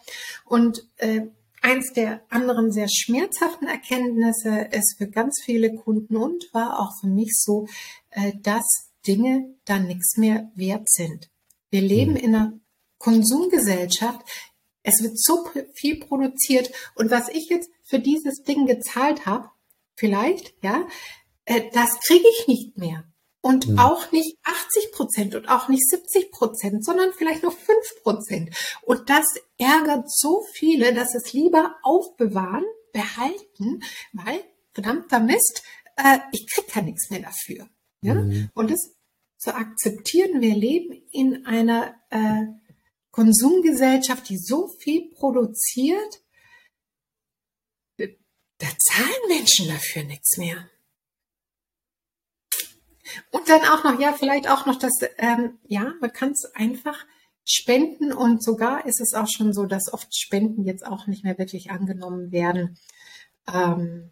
und 0.45 0.87
äh, 0.99 1.23
eins 1.67 1.93
der 1.93 2.23
anderen 2.29 2.71
sehr 2.71 2.89
schmerzhaften 2.89 3.67
Erkenntnisse 3.67 4.69
ist 4.71 4.95
für 4.99 5.09
ganz 5.09 5.43
viele 5.45 5.75
Kunden 5.75 6.17
und 6.17 6.45
war 6.53 6.79
auch 6.79 6.93
für 7.01 7.09
mich 7.09 7.33
so, 7.35 7.67
äh, 8.11 8.33
dass 8.41 8.65
Dinge 9.05 9.53
dann 9.65 9.89
nichts 9.89 10.17
mehr 10.17 10.49
wert 10.55 10.89
sind. 10.89 11.29
Wir 11.71 11.81
leben 11.81 12.13
mhm. 12.13 12.19
in 12.19 12.35
einer 12.35 12.53
Konsumgesellschaft. 12.99 14.21
Es 14.85 15.03
wird 15.03 15.19
so 15.19 15.45
viel 15.75 15.99
produziert 15.99 16.71
und 16.95 17.11
was 17.11 17.29
ich 17.29 17.49
jetzt 17.49 17.69
für 17.83 17.99
dieses 17.99 18.45
Ding 18.45 18.67
gezahlt 18.67 19.27
habe, 19.27 19.51
vielleicht, 19.97 20.55
ja, 20.63 20.87
äh, 21.47 21.63
das 21.73 21.99
kriege 22.07 22.27
ich 22.39 22.47
nicht 22.47 22.79
mehr. 22.79 23.05
Und 23.47 23.69
mhm. 23.69 23.79
auch 23.79 24.11
nicht 24.11 24.37
80 24.43 24.91
Prozent 24.91 25.35
und 25.37 25.49
auch 25.49 25.69
nicht 25.69 25.89
70 25.89 26.33
Prozent, 26.33 26.85
sondern 26.85 27.13
vielleicht 27.17 27.45
nur 27.45 27.53
5 27.53 28.03
Prozent. 28.03 28.51
Und 28.83 29.09
das 29.09 29.25
ärgert 29.57 30.11
so 30.11 30.45
viele, 30.53 30.93
dass 30.93 31.15
es 31.15 31.33
lieber 31.33 31.77
aufbewahren, 31.85 32.65
behalten, 32.93 33.85
weil, 34.13 34.43
verdammter 34.73 35.21
Mist, 35.21 35.63
äh, 35.95 36.19
ich 36.33 36.49
krieg 36.53 36.75
ja 36.75 36.83
nichts 36.83 37.09
mehr 37.09 37.21
dafür. 37.21 37.69
Ja? 38.01 38.15
Mhm. 38.15 38.51
Und 38.53 38.73
das 38.73 38.97
zu 39.39 39.55
akzeptieren, 39.55 40.41
wir 40.41 40.57
leben 40.57 41.01
in 41.13 41.47
einer 41.47 41.95
äh, 42.11 42.47
Konsumgesellschaft, 43.13 44.29
die 44.29 44.39
so 44.39 44.67
viel 44.81 45.09
produziert, 45.13 46.21
da 47.97 48.67
zahlen 48.77 49.29
Menschen 49.29 49.69
dafür 49.69 50.03
nichts 50.03 50.37
mehr. 50.37 50.69
Und 53.31 53.49
dann 53.49 53.63
auch 53.63 53.85
noch, 53.85 54.01
ja, 54.01 54.13
vielleicht 54.13 54.49
auch 54.49 54.67
noch 54.67 54.79
das, 54.79 54.93
ähm, 55.19 55.59
ja, 55.67 55.95
man 56.01 56.13
kann 56.13 56.31
es 56.31 56.51
einfach 56.55 57.05
spenden 57.45 58.13
und 58.13 58.43
sogar 58.43 58.87
ist 58.87 59.01
es 59.01 59.15
auch 59.15 59.29
schon 59.29 59.53
so, 59.53 59.67
dass 59.67 59.93
oft 59.93 60.15
Spenden 60.17 60.65
jetzt 60.65 60.85
auch 60.85 61.07
nicht 61.07 61.25
mehr 61.25 61.39
wirklich 61.39 61.71
angenommen 61.71 62.33
werden, 62.33 62.77
ähm, 63.47 64.11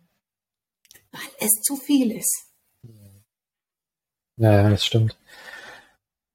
weil 1.11 1.21
es 1.41 1.61
zu 1.63 1.77
viel 1.77 2.13
ist. 2.13 2.47
Ja, 4.37 4.53
ja, 4.53 4.71
das 4.71 4.85
stimmt. 4.85 5.17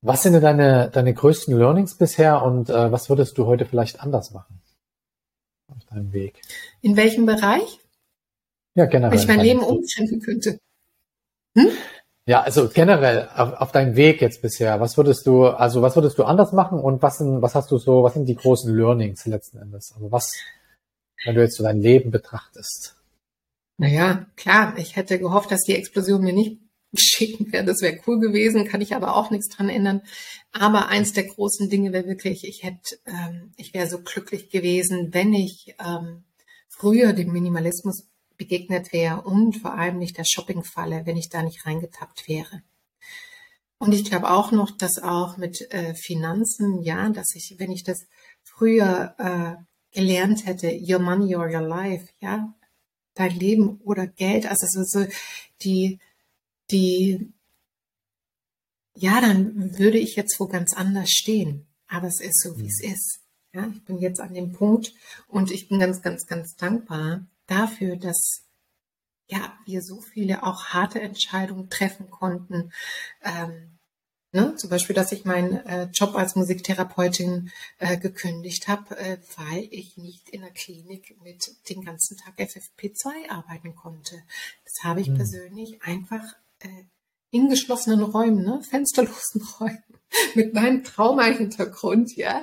Was 0.01 0.23
sind 0.23 0.33
denn 0.33 0.41
deine, 0.41 0.89
deine 0.89 1.13
größten 1.13 1.57
Learnings 1.57 1.95
bisher 1.95 2.41
und 2.43 2.69
äh, 2.69 2.91
was 2.91 3.09
würdest 3.09 3.37
du 3.37 3.45
heute 3.45 3.65
vielleicht 3.65 4.01
anders 4.01 4.31
machen 4.31 4.61
auf 5.67 5.83
deinem 5.85 6.13
Weg? 6.13 6.41
In 6.81 6.95
welchem 6.95 7.25
Bereich? 7.25 7.79
Ja, 8.75 8.85
generell. 8.85 9.11
Wenn 9.11 9.19
ich 9.19 9.27
mein 9.27 9.41
Leben 9.41 9.61
umstellen 9.61 10.21
könnte. 10.21 10.59
Hm? 11.55 11.69
Ja, 12.29 12.41
also 12.41 12.69
generell 12.69 13.27
auf, 13.33 13.53
auf 13.53 13.71
deinem 13.71 13.95
Weg 13.95 14.21
jetzt 14.21 14.43
bisher, 14.43 14.79
was 14.79 14.97
würdest 14.97 15.25
du, 15.25 15.47
also 15.47 15.81
was 15.81 15.95
würdest 15.95 16.19
du 16.19 16.25
anders 16.25 16.51
machen 16.51 16.79
und 16.79 17.01
was 17.01 17.17
sind, 17.17 17.41
was 17.41 17.55
hast 17.55 17.71
du 17.71 17.79
so, 17.79 18.03
was 18.03 18.13
sind 18.13 18.27
die 18.27 18.35
großen 18.35 18.71
Learnings 18.71 19.25
letzten 19.25 19.57
Endes? 19.57 19.93
Also 19.95 20.11
was, 20.11 20.31
wenn 21.25 21.33
du 21.33 21.41
jetzt 21.41 21.57
so 21.57 21.63
dein 21.63 21.81
Leben 21.81 22.11
betrachtest? 22.11 22.93
Naja, 23.77 24.27
klar, 24.35 24.77
ich 24.77 24.95
hätte 24.95 25.17
gehofft, 25.17 25.49
dass 25.49 25.61
die 25.61 25.73
Explosion 25.73 26.21
mir 26.21 26.33
nicht 26.33 26.59
geschickt 26.91 27.51
wäre. 27.51 27.65
Das 27.65 27.81
wäre 27.81 27.99
cool 28.05 28.19
gewesen, 28.19 28.67
kann 28.67 28.81
ich 28.81 28.93
aber 28.93 29.15
auch 29.15 29.31
nichts 29.31 29.49
dran 29.49 29.69
ändern. 29.69 30.03
Aber 30.51 30.87
eins 30.87 31.13
der 31.13 31.23
großen 31.23 31.67
Dinge 31.67 31.93
wäre 31.93 32.05
wirklich, 32.05 32.43
ich 32.43 32.61
hätte, 32.61 32.99
ähm, 33.07 33.53
ich 33.57 33.73
wäre 33.73 33.87
so 33.87 34.03
glücklich 34.03 34.51
gewesen, 34.51 35.15
wenn 35.15 35.33
ich 35.33 35.73
ähm, 35.83 36.25
früher 36.67 37.13
dem 37.13 37.31
Minimalismus 37.31 38.08
begegnet 38.39 38.91
wäre 38.91 39.21
und 39.21 39.57
vor 39.57 39.75
allem 39.75 39.99
nicht 39.99 40.17
der 40.17 40.25
Shoppingfalle, 40.25 41.05
wenn 41.05 41.17
ich 41.17 41.29
da 41.29 41.43
nicht 41.43 41.67
reingetappt 41.67 42.27
wäre. 42.27 42.63
Und 43.77 43.93
ich 43.93 44.05
glaube 44.05 44.31
auch 44.31 44.51
noch, 44.51 44.71
dass 44.71 44.97
auch 44.97 45.37
mit 45.37 45.71
äh, 45.71 45.93
Finanzen, 45.93 46.81
ja, 46.81 47.09
dass 47.09 47.35
ich, 47.35 47.55
wenn 47.59 47.71
ich 47.71 47.83
das 47.83 48.07
früher 48.43 49.15
äh, 49.17 49.95
gelernt 49.95 50.45
hätte, 50.45 50.71
your 50.81 50.99
money 50.99 51.35
or 51.35 51.45
your 51.45 51.61
life, 51.61 52.07
ja, 52.19 52.53
dein 53.13 53.37
Leben 53.37 53.79
oder 53.81 54.07
Geld, 54.07 54.47
also 54.47 54.67
so, 54.69 54.83
so 54.83 55.07
die, 55.61 55.99
die, 56.71 57.31
ja, 58.95 59.21
dann 59.21 59.77
würde 59.77 59.97
ich 59.97 60.15
jetzt 60.15 60.39
wo 60.39 60.47
ganz 60.47 60.73
anders 60.73 61.11
stehen. 61.11 61.67
Aber 61.87 62.07
es 62.07 62.21
ist 62.21 62.41
so, 62.41 62.57
wie 62.57 62.67
es 62.67 62.81
mhm. 62.83 62.93
ist. 62.93 63.19
Ja, 63.53 63.67
ich 63.73 63.83
bin 63.83 63.97
jetzt 63.97 64.19
an 64.19 64.33
dem 64.33 64.51
Punkt 64.51 64.93
und 65.27 65.51
ich 65.51 65.67
bin 65.69 65.79
ganz, 65.79 66.01
ganz, 66.01 66.27
ganz 66.27 66.55
dankbar, 66.55 67.25
dafür, 67.49 67.95
dass 67.95 68.49
ja, 69.29 69.53
wir 69.65 69.81
so 69.81 70.01
viele 70.01 70.43
auch 70.43 70.65
harte 70.65 70.99
Entscheidungen 70.99 71.69
treffen 71.69 72.09
konnten. 72.09 72.71
Ähm, 73.23 73.77
ne? 74.31 74.55
Zum 74.55 74.69
Beispiel, 74.71 74.95
dass 74.95 75.11
ich 75.11 75.23
meinen 75.23 75.57
äh, 75.65 75.83
Job 75.93 76.15
als 76.15 76.35
Musiktherapeutin 76.35 77.51
äh, 77.77 77.97
gekündigt 77.97 78.67
habe, 78.67 78.97
äh, 78.97 79.19
weil 79.37 79.67
ich 79.69 79.97
nicht 79.97 80.29
in 80.29 80.41
der 80.41 80.51
Klinik 80.51 81.15
mit 81.21 81.55
den 81.69 81.85
ganzen 81.85 82.17
Tag 82.17 82.39
FFP2 82.39 83.29
arbeiten 83.29 83.75
konnte. 83.75 84.23
Das 84.65 84.83
habe 84.83 85.01
ich 85.01 85.09
mhm. 85.09 85.15
persönlich 85.15 85.83
einfach 85.83 86.23
äh, 86.59 86.85
in 87.29 87.49
geschlossenen 87.49 88.01
Räumen, 88.01 88.43
ne? 88.43 88.63
fensterlosen 88.63 89.47
Räumen, 89.59 89.83
mit 90.33 90.55
meinem 90.55 90.83
Trauma-Hintergrund, 90.83 92.15
ja, 92.15 92.41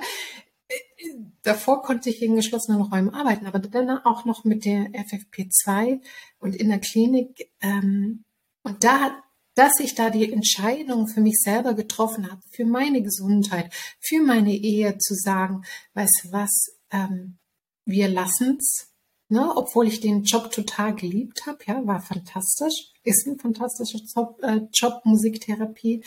davor 1.43 1.81
konnte 1.81 2.09
ich 2.09 2.21
in 2.21 2.35
geschlossenen 2.35 2.81
Räumen 2.81 3.13
arbeiten, 3.13 3.45
aber 3.45 3.59
dann 3.59 3.89
auch 3.89 4.25
noch 4.25 4.43
mit 4.43 4.65
der 4.65 4.91
FFP2 4.91 6.01
und 6.39 6.55
in 6.55 6.69
der 6.69 6.79
Klinik. 6.79 7.49
Ähm, 7.61 8.23
und 8.63 8.83
da, 8.83 9.23
dass 9.55 9.79
ich 9.79 9.95
da 9.95 10.09
die 10.09 10.31
Entscheidung 10.31 11.07
für 11.07 11.21
mich 11.21 11.39
selber 11.39 11.73
getroffen 11.73 12.31
habe, 12.31 12.41
für 12.51 12.65
meine 12.65 13.01
Gesundheit, 13.01 13.73
für 13.99 14.21
meine 14.21 14.53
Ehe 14.55 14.97
zu 14.97 15.13
sagen, 15.15 15.63
weißt 15.93 16.27
was, 16.31 16.77
ähm, 16.91 17.37
wir 17.85 18.09
lassen's, 18.09 18.93
ne, 19.29 19.55
obwohl 19.55 19.87
ich 19.87 19.99
den 19.99 20.23
Job 20.23 20.51
total 20.51 20.95
geliebt 20.95 21.45
habe, 21.45 21.59
ja, 21.65 21.85
war 21.85 22.01
fantastisch, 22.01 22.91
ist 23.03 23.25
ein 23.27 23.39
fantastischer 23.39 23.99
Job, 24.13 24.39
äh, 24.43 24.61
Job 24.73 25.01
Musiktherapie, 25.05 26.03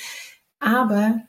aber 0.58 1.22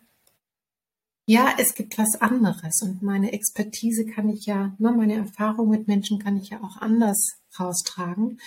ja, 1.31 1.55
es 1.57 1.75
gibt 1.75 1.97
was 1.97 2.19
anderes 2.19 2.81
und 2.81 3.01
meine 3.01 3.31
Expertise 3.31 4.05
kann 4.05 4.27
ich 4.27 4.47
ja, 4.47 4.75
ne, 4.79 4.91
meine 4.91 5.15
Erfahrung 5.15 5.69
mit 5.69 5.87
Menschen 5.87 6.19
kann 6.19 6.35
ich 6.35 6.49
ja 6.49 6.61
auch 6.61 6.75
anders 6.81 7.37
raustragen. 7.57 8.41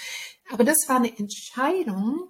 Aber 0.51 0.64
das 0.64 0.87
war 0.87 0.97
eine 0.97 1.16
Entscheidung, 1.16 2.29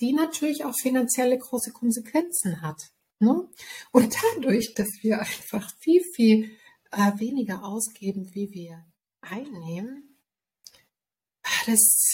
die 0.00 0.12
natürlich 0.12 0.64
auch 0.64 0.74
finanzielle 0.80 1.36
große 1.36 1.72
Konsequenzen 1.72 2.62
hat. 2.62 2.92
Ne? 3.18 3.48
Und 3.90 4.16
dadurch, 4.36 4.74
dass 4.74 4.86
wir 5.00 5.18
einfach 5.18 5.68
viel, 5.80 6.02
viel 6.14 6.52
äh, 6.92 7.18
weniger 7.18 7.64
ausgeben, 7.64 8.32
wie 8.32 8.52
wir 8.52 8.86
einnehmen, 9.22 10.20
das 11.66 12.12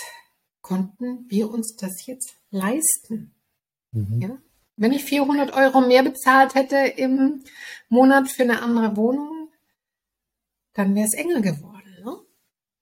konnten 0.63 1.27
wir 1.29 1.51
uns 1.51 1.77
das 1.77 2.07
jetzt 2.07 2.39
leisten. 2.51 3.35
Mhm. 3.91 4.23
Ja? 4.23 4.43
Wenn 4.77 4.93
ich 4.93 5.05
400 5.05 5.55
Euro 5.55 5.81
mehr 5.81 6.03
bezahlt 6.03 6.55
hätte 6.55 6.77
im 6.77 7.43
Monat 7.89 8.29
für 8.29 8.43
eine 8.43 8.63
andere 8.63 8.97
Wohnung, 8.97 9.49
dann 10.75 10.95
wäre 10.95 11.07
es 11.07 11.15
enger 11.15 11.41
geworden. 11.41 11.97
Ne? 12.05 12.17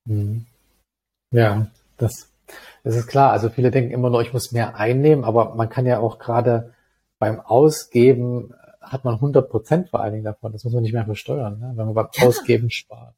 Mhm. 0.04 0.46
Ja, 1.32 1.66
das, 1.96 2.30
das 2.84 2.96
ist 2.96 3.08
klar. 3.08 3.32
Also 3.32 3.50
viele 3.50 3.70
denken 3.70 3.92
immer 3.92 4.10
nur, 4.10 4.22
ich 4.22 4.32
muss 4.32 4.52
mehr 4.52 4.76
einnehmen, 4.76 5.24
aber 5.24 5.54
man 5.54 5.68
kann 5.68 5.86
ja 5.86 5.98
auch 5.98 6.18
gerade 6.18 6.74
beim 7.18 7.40
Ausgeben 7.40 8.54
hat 8.80 9.04
man 9.04 9.14
100 9.14 9.48
Prozent 9.48 9.90
vor 9.90 10.00
allen 10.00 10.12
Dingen 10.12 10.24
davon. 10.24 10.52
Das 10.52 10.64
muss 10.64 10.72
man 10.72 10.82
nicht 10.82 10.92
mehr 10.92 11.04
versteuern, 11.04 11.60
ne? 11.60 11.72
wenn 11.76 11.86
man 11.86 11.94
beim 11.94 12.08
ja. 12.14 12.26
Ausgeben 12.26 12.70
spart. 12.70 13.14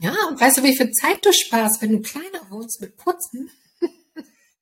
Ja, 0.00 0.14
und 0.28 0.40
weißt 0.40 0.58
du, 0.58 0.62
wie 0.62 0.76
viel 0.76 0.90
Zeit 0.92 1.24
du 1.24 1.32
sparst, 1.32 1.82
wenn 1.82 1.92
du 1.92 2.00
kleiner 2.00 2.40
wohnst 2.50 2.80
mit 2.80 2.96
Putzen? 2.96 3.50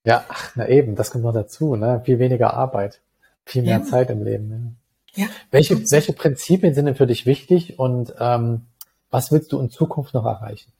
ja, 0.04 0.24
ach, 0.28 0.52
na 0.54 0.68
eben, 0.68 0.94
das 0.94 1.10
kommt 1.10 1.24
noch 1.24 1.34
dazu. 1.34 1.76
Ne? 1.76 2.00
Viel 2.04 2.18
weniger 2.18 2.54
Arbeit, 2.54 3.00
viel 3.46 3.62
mehr 3.62 3.78
ja. 3.78 3.84
Zeit 3.84 4.10
im 4.10 4.22
Leben. 4.22 4.48
Ne? 4.48 4.74
Ja. 5.14 5.28
Welche, 5.50 5.78
welche 5.90 6.12
Prinzipien 6.12 6.74
sind 6.74 6.84
denn 6.84 6.96
für 6.96 7.06
dich 7.06 7.24
wichtig 7.24 7.78
und 7.78 8.14
ähm, 8.18 8.66
was 9.08 9.32
willst 9.32 9.52
du 9.52 9.60
in 9.60 9.70
Zukunft 9.70 10.12
noch 10.12 10.26
erreichen? 10.26 10.72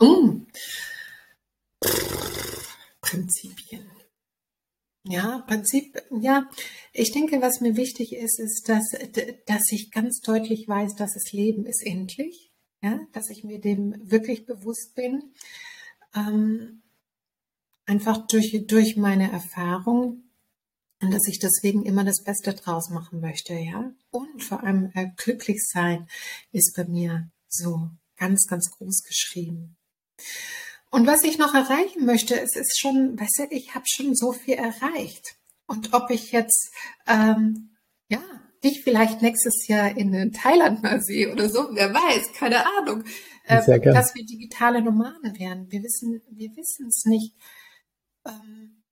Mm. 0.00 0.46
Prinzipien. 3.00 3.86
Ja, 5.06 5.44
Prinzip, 5.46 6.02
ja. 6.10 6.48
Ich 6.92 7.12
denke, 7.12 7.42
was 7.42 7.60
mir 7.60 7.76
wichtig 7.76 8.16
ist, 8.16 8.40
ist, 8.40 8.68
dass, 8.68 8.84
dass 9.46 9.62
ich 9.70 9.90
ganz 9.92 10.20
deutlich 10.20 10.66
weiß, 10.66 10.96
dass 10.96 11.12
das 11.12 11.32
Leben 11.32 11.66
ist 11.66 11.86
endlich. 11.86 12.50
Ja, 12.82 13.00
dass 13.12 13.30
ich 13.30 13.44
mir 13.44 13.60
dem 13.60 13.94
wirklich 14.02 14.46
bewusst 14.46 14.94
bin. 14.94 15.32
Ähm, 16.14 16.82
einfach 17.86 18.26
durch, 18.26 18.64
durch 18.66 18.96
meine 18.96 19.30
Erfahrung 19.30 20.23
und 21.00 21.12
dass 21.12 21.26
ich 21.28 21.38
deswegen 21.38 21.84
immer 21.84 22.04
das 22.04 22.22
Beste 22.22 22.54
draus 22.54 22.90
machen 22.90 23.20
möchte, 23.20 23.54
ja. 23.54 23.92
Und 24.10 24.42
vor 24.42 24.62
allem 24.62 24.90
äh, 24.94 25.08
glücklich 25.16 25.66
sein 25.66 26.08
ist 26.52 26.74
bei 26.76 26.84
mir 26.84 27.30
so 27.48 27.90
ganz, 28.16 28.46
ganz 28.46 28.70
groß 28.70 29.02
geschrieben. 29.02 29.76
Und 30.90 31.06
was 31.06 31.24
ich 31.24 31.38
noch 31.38 31.54
erreichen 31.54 32.06
möchte, 32.06 32.40
es 32.40 32.54
ist 32.54 32.78
schon, 32.78 33.18
weißt 33.18 33.40
du, 33.40 33.56
ich 33.56 33.74
habe 33.74 33.84
schon 33.88 34.14
so 34.14 34.32
viel 34.32 34.54
erreicht. 34.54 35.36
Und 35.66 35.92
ob 35.92 36.10
ich 36.10 36.30
jetzt, 36.32 36.70
ähm, 37.06 37.76
ja, 38.08 38.22
dich 38.62 38.82
vielleicht 38.82 39.20
nächstes 39.20 39.66
Jahr 39.66 39.96
in 39.96 40.32
Thailand 40.32 40.82
mal 40.82 41.02
sehe 41.02 41.32
oder 41.32 41.48
so, 41.48 41.68
wer 41.72 41.92
weiß, 41.92 42.32
keine 42.34 42.64
Ahnung, 42.78 43.04
äh, 43.44 43.56
dass 43.82 44.14
wir 44.14 44.24
digitale 44.24 44.82
Nomaden 44.82 45.38
werden. 45.38 45.70
Wir 45.70 45.82
wissen, 45.82 46.22
wir 46.30 46.50
wissen 46.56 46.86
es 46.86 47.04
nicht. 47.04 47.34
Ähm, 48.24 48.83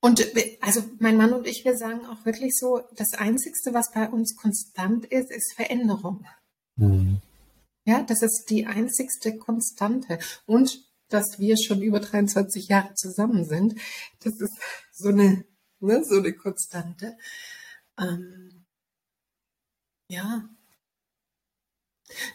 und 0.00 0.26
also 0.60 0.82
mein 0.98 1.16
Mann 1.16 1.32
und 1.34 1.46
ich, 1.46 1.64
wir 1.64 1.76
sagen 1.76 2.06
auch 2.06 2.24
wirklich 2.24 2.56
so, 2.56 2.80
das 2.96 3.12
Einzigste, 3.14 3.74
was 3.74 3.92
bei 3.92 4.08
uns 4.08 4.34
konstant 4.36 5.04
ist, 5.04 5.30
ist 5.30 5.54
Veränderung. 5.54 6.26
Mhm. 6.76 7.20
Ja, 7.84 8.02
das 8.02 8.22
ist 8.22 8.46
die 8.48 8.66
einzigste 8.66 9.36
Konstante. 9.36 10.18
Und 10.46 10.86
dass 11.08 11.38
wir 11.38 11.56
schon 11.58 11.82
über 11.82 12.00
23 12.00 12.68
Jahre 12.68 12.94
zusammen 12.94 13.44
sind, 13.44 13.74
das 14.20 14.40
ist 14.40 14.56
so 14.92 15.08
eine, 15.08 15.44
ne, 15.80 16.04
so 16.04 16.18
eine 16.18 16.32
Konstante. 16.32 17.18
Ähm, 17.98 18.64
ja. 20.08 20.48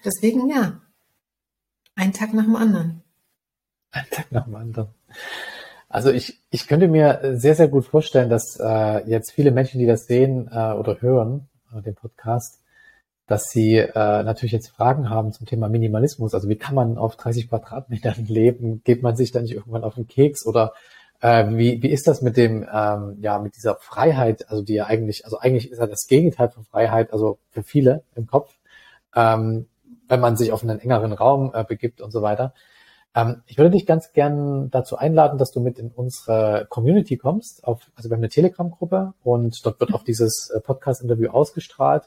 Deswegen 0.03 0.49
ja. 0.49 0.81
Ein 1.95 2.13
Tag 2.13 2.33
nach 2.33 2.43
dem 2.43 2.57
anderen. 2.57 3.03
Ein 3.91 4.09
Tag 4.11 4.31
nach 4.31 4.45
dem 4.45 4.55
anderen. 4.55 4.93
Also 5.95 6.11
ich, 6.11 6.41
ich 6.49 6.67
könnte 6.67 6.89
mir 6.89 7.21
sehr, 7.37 7.55
sehr 7.55 7.69
gut 7.69 7.85
vorstellen, 7.85 8.29
dass 8.29 8.59
äh, 8.59 9.09
jetzt 9.09 9.31
viele 9.31 9.51
Menschen, 9.51 9.79
die 9.79 9.85
das 9.85 10.07
sehen 10.07 10.49
äh, 10.51 10.73
oder 10.73 10.99
hören, 10.99 11.47
äh, 11.73 11.81
den 11.81 11.95
Podcast, 11.95 12.59
dass 13.27 13.45
sie 13.45 13.77
äh, 13.77 13.93
natürlich 13.93 14.51
jetzt 14.51 14.67
Fragen 14.67 15.09
haben 15.09 15.31
zum 15.31 15.45
Thema 15.45 15.69
Minimalismus. 15.69 16.33
Also 16.33 16.49
wie 16.49 16.57
kann 16.57 16.75
man 16.75 16.97
auf 16.97 17.15
30 17.15 17.47
Quadratmetern 17.47 18.25
leben? 18.27 18.81
Geht 18.83 19.03
man 19.03 19.15
sich 19.15 19.31
da 19.31 19.39
nicht 19.39 19.53
irgendwann 19.53 19.85
auf 19.85 19.95
den 19.95 20.05
Keks? 20.05 20.45
Oder 20.45 20.73
äh, 21.21 21.45
wie, 21.51 21.81
wie 21.81 21.91
ist 21.91 22.07
das 22.07 22.21
mit 22.21 22.35
dem, 22.35 22.67
ähm, 22.69 23.15
ja, 23.21 23.39
mit 23.39 23.55
dieser 23.55 23.75
Freiheit, 23.75 24.49
also 24.49 24.63
die 24.63 24.73
ja 24.73 24.87
eigentlich, 24.87 25.23
also 25.23 25.39
eigentlich 25.39 25.71
ist 25.71 25.79
ja 25.79 25.87
das 25.87 26.07
Gegenteil 26.07 26.49
von 26.49 26.65
Freiheit, 26.65 27.13
also 27.13 27.39
für 27.51 27.63
viele 27.63 28.03
im 28.15 28.27
Kopf, 28.27 28.53
ähm, 29.15 29.69
wenn 30.09 30.19
man 30.19 30.35
sich 30.35 30.51
auf 30.51 30.61
einen 30.61 30.77
engeren 30.77 31.13
Raum 31.13 31.53
äh, 31.53 31.63
begibt 31.63 32.01
und 32.01 32.11
so 32.11 32.21
weiter. 32.21 32.53
Ähm, 33.15 33.41
ich 33.45 33.57
würde 33.57 33.71
dich 33.71 33.85
ganz 33.85 34.11
gern 34.11 34.69
dazu 34.69 34.97
einladen, 34.97 35.39
dass 35.39 35.51
du 35.51 35.61
mit 35.61 35.79
in 35.79 35.89
unsere 35.89 36.67
Community 36.69 37.17
kommst. 37.17 37.63
Auf, 37.63 37.89
also 37.95 38.09
wir 38.09 38.15
haben 38.15 38.21
eine 38.21 38.29
Telegram-Gruppe 38.29 39.13
und 39.23 39.65
dort 39.65 39.79
wird 39.79 39.93
auch 39.93 40.03
dieses 40.03 40.49
äh, 40.49 40.59
Podcast-Interview 40.59 41.29
ausgestrahlt. 41.29 42.03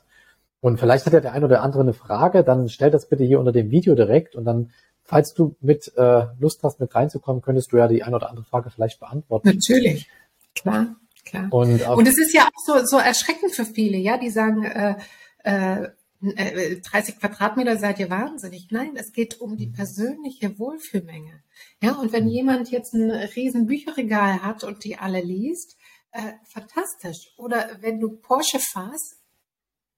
Und 0.61 0.79
vielleicht 0.79 1.07
hat 1.07 1.12
ja 1.12 1.21
der 1.21 1.33
ein 1.33 1.44
oder 1.44 1.62
andere 1.62 1.83
eine 1.83 1.94
Frage, 1.94 2.44
dann 2.44 2.68
stell 2.68 2.90
das 2.90 3.09
bitte 3.09 3.25
hier 3.25 3.40
unter 3.40 3.53
dem 3.53 3.71
Video 3.71 3.94
direkt 3.94 4.35
und 4.35 4.44
dann, 4.44 4.71
falls 5.05 5.33
du 5.33 5.55
mit 5.61 5.92
äh, 5.97 6.27
Lust 6.38 6.62
hast, 6.62 6.81
mit 6.81 6.94
reinzukommen, 6.94 7.42
könntest 7.42 7.73
du 7.73 7.77
ja 7.79 7.88
die 7.88 8.03
ein 8.03 8.14
oder 8.14 8.29
andere 8.29 8.44
Frage 8.44 8.71
vielleicht 8.71 8.99
beantworten. 9.01 9.49
Natürlich, 9.49 10.09
klar, 10.57 10.97
klar. 11.25 11.47
Und, 11.51 11.81
äh, 11.81 11.87
und 11.87 12.09
es 12.09 12.18
ist 12.18 12.35
ja 12.35 12.42
auch 12.42 12.66
so, 12.66 12.85
so 12.85 12.99
erschreckend 12.99 13.53
für 13.53 13.64
viele, 13.64 13.99
ja, 13.99 14.18
die 14.18 14.31
sagen, 14.31 14.64
äh, 14.64 14.97
äh, 15.44 15.88
30 16.20 16.90
äh, 16.92 17.18
Quadratmeter 17.18 17.76
seid 17.76 17.98
ihr 18.00 18.11
wahnsinnig. 18.11 18.68
Nein, 18.70 18.96
es 18.96 19.12
geht 19.12 19.40
um 19.40 19.57
die 19.57 19.68
persönliche 19.68 20.59
Wohlfühlmenge. 20.59 21.42
Ja, 21.83 21.92
und 21.92 22.12
wenn 22.12 22.28
jemand 22.28 22.70
jetzt 22.70 22.92
ein 22.94 23.11
riesen 23.11 23.66
Bücherregal 23.66 24.42
hat 24.42 24.64
und 24.64 24.85
die 24.85 24.96
alle 24.96 25.20
liest, 25.20 25.76
äh, 26.11 26.33
fantastisch. 26.52 27.33
Oder 27.37 27.78
wenn 27.81 28.00
du 28.00 28.16
Porsche 28.16 28.59
fahrst, 28.59 29.18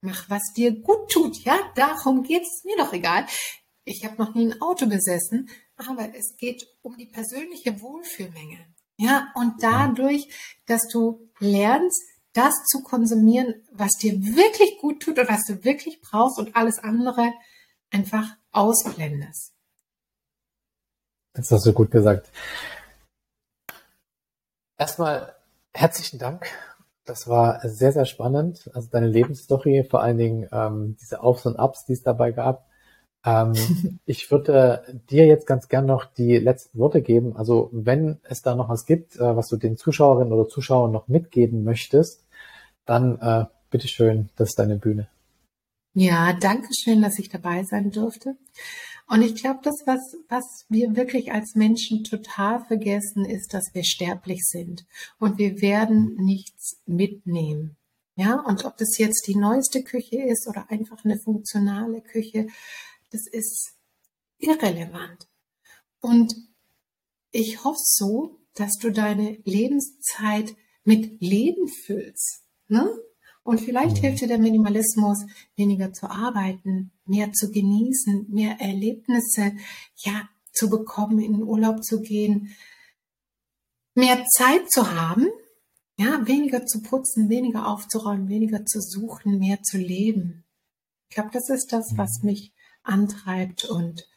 mach 0.03 0.29
was 0.29 0.53
dir 0.55 0.73
gut 0.73 1.11
tut. 1.11 1.43
Ja, 1.45 1.59
darum 1.75 2.23
geht's 2.23 2.65
mir 2.65 2.77
doch 2.77 2.93
egal. 2.93 3.27
Ich 3.85 4.05
habe 4.05 4.23
noch 4.23 4.35
nie 4.35 4.53
ein 4.53 4.61
Auto 4.61 4.87
besessen, 4.87 5.49
aber 5.77 6.15
es 6.15 6.37
geht 6.37 6.67
um 6.83 6.97
die 6.97 7.07
persönliche 7.07 7.81
Wohlfühlmenge. 7.81 8.59
Ja, 8.99 9.33
und 9.35 9.63
dadurch, 9.63 10.29
dass 10.67 10.87
du 10.89 11.31
lernst, 11.39 12.03
das 12.33 12.55
zu 12.65 12.83
konsumieren, 12.83 13.55
was 13.73 13.93
dir 13.93 14.13
wirklich 14.13 14.79
gut 14.79 15.03
tut 15.03 15.19
und 15.19 15.29
was 15.29 15.45
du 15.47 15.65
wirklich 15.65 16.01
brauchst 16.01 16.39
und 16.39 16.57
alles 16.57 16.79
andere 16.79 17.33
einfach 17.91 18.37
ausblendest. 18.53 19.53
Das 21.33 21.51
hast 21.51 21.67
du 21.67 21.73
gut 21.73 21.91
gesagt. 21.91 22.31
Erstmal 24.79 25.35
herzlichen 25.73 26.19
Dank. 26.19 26.47
Das 27.05 27.29
war 27.29 27.61
sehr, 27.69 27.93
sehr 27.93 28.07
spannend. 28.07 28.71
Also 28.75 28.89
deine 28.91 29.09
Lebensstory, 29.09 29.87
vor 29.89 30.03
allen 30.03 30.19
Dingen 30.19 30.49
ähm, 30.53 30.97
diese 31.01 31.23
Aufs 31.23 31.47
und 31.47 31.57
Ups, 31.57 31.85
die 31.85 31.95
es 31.95 32.03
dabei 32.03 32.33
gab. 32.33 32.70
Ähm, 33.25 33.53
ich 34.07 34.31
würde 34.31 35.03
dir 35.11 35.27
jetzt 35.27 35.47
ganz 35.47 35.69
gern 35.69 35.87
noch 35.87 36.05
die 36.05 36.39
letzten 36.39 36.79
Worte 36.79 37.03
geben. 37.03 37.37
Also 37.37 37.69
wenn 37.73 38.21
es 38.23 38.43
da 38.43 38.55
noch 38.55 38.69
was 38.69 38.87
gibt, 38.87 39.17
äh, 39.17 39.37
was 39.37 39.49
du 39.49 39.57
den 39.57 39.77
Zuschauerinnen 39.77 40.33
oder 40.33 40.49
Zuschauern 40.49 40.93
noch 40.93 41.09
mitgeben 41.09 41.65
möchtest, 41.65 42.25
dann 42.87 43.19
äh, 43.21 43.45
bitteschön, 43.71 44.31
das 44.37 44.51
ist 44.51 44.59
deine 44.59 44.77
Bühne. 44.77 45.09
Ja, 45.95 46.33
danke 46.35 46.69
schön, 46.73 47.03
dass 47.03 47.19
ich 47.19 47.29
dabei 47.29 47.65
sein 47.65 47.91
durfte. 47.91 48.37
Und 49.09 49.23
ich 49.23 49.35
glaube, 49.35 49.59
das, 49.65 49.75
was, 49.87 50.17
was 50.29 50.65
wir 50.69 50.95
wirklich 50.95 51.33
als 51.33 51.57
Menschen 51.57 52.05
total 52.05 52.65
vergessen, 52.65 53.25
ist, 53.25 53.53
dass 53.53 53.75
wir 53.75 53.83
sterblich 53.83 54.43
sind 54.45 54.87
und 55.19 55.37
wir 55.37 55.61
werden 55.61 56.15
nichts 56.17 56.81
mitnehmen. 56.87 57.77
Ja, 58.15 58.35
und 58.47 58.65
ob 58.65 58.77
das 58.77 58.99
jetzt 58.99 59.27
die 59.27 59.35
neueste 59.35 59.83
Küche 59.83 60.23
ist 60.23 60.47
oder 60.49 60.71
einfach 60.71 61.05
eine 61.05 61.19
funktionale 61.19 62.03
Küche, 62.03 62.47
das 63.11 63.27
ist 63.27 63.75
irrelevant. 64.39 65.29
Und 66.01 66.35
ich 67.31 67.65
hoffe 67.65 67.81
so, 67.83 68.41
dass 68.55 68.79
du 68.79 68.91
deine 68.91 69.39
Lebenszeit 69.45 70.57
mit 70.85 71.21
Leben 71.21 71.69
füllst. 71.69 72.43
Ne? 72.69 72.89
Und 73.43 73.61
vielleicht 73.61 73.97
mhm. 73.99 74.01
hilft 74.01 74.23
dir 74.23 74.29
der 74.29 74.39
Minimalismus, 74.39 75.25
weniger 75.57 75.93
zu 75.93 76.11
arbeiten, 76.11 76.93
mehr 77.05 77.33
zu 77.33 77.51
genießen, 77.51 78.27
mehr 78.29 78.61
Erlebnisse, 78.61 79.53
ja, 79.97 80.29
zu 80.53 80.69
bekommen, 80.69 81.21
in 81.21 81.33
den 81.33 81.43
Urlaub 81.43 81.85
zu 81.85 82.01
gehen, 82.01 82.55
mehr 83.95 84.25
Zeit 84.27 84.71
zu 84.71 84.91
haben, 84.91 85.29
ja, 85.97 86.27
weniger 86.27 86.67
zu 86.67 86.83
putzen, 86.83 87.29
weniger 87.29 87.67
aufzuräumen, 87.67 88.29
weniger 88.29 88.65
zu 88.65 88.81
suchen, 88.81 89.39
mehr 89.39 89.63
zu 89.63 89.79
leben. 89.79 90.45
Ich 91.09 91.15
glaube, 91.15 91.31
das 91.33 91.49
ist 91.51 91.73
das, 91.73 91.93
was 91.97 92.21
mhm. 92.23 92.31
mich 92.31 92.53
antreibt 92.83 93.65
und 93.65 94.09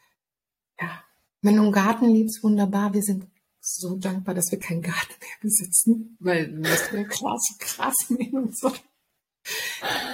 ja, 0.80 1.04
wenn 1.42 1.58
du 1.58 1.64
einen 1.64 1.72
Garten 1.72 2.10
liebst, 2.10 2.44
wunderbar. 2.44 2.94
Wir 2.94 3.02
sind 3.02 3.28
so 3.60 3.96
dankbar, 3.96 4.36
dass 4.36 4.52
wir 4.52 4.60
keinen 4.60 4.82
Garten 4.82 5.14
mehr 5.20 5.38
besitzen, 5.42 6.18
weil 6.20 6.48
wir 6.48 6.70
müssen 6.70 6.98
ja 6.98 7.04
krass, 7.04 7.56
krass 7.60 7.96
nehmen 8.10 8.46
und 8.46 8.58
so. 8.58 8.70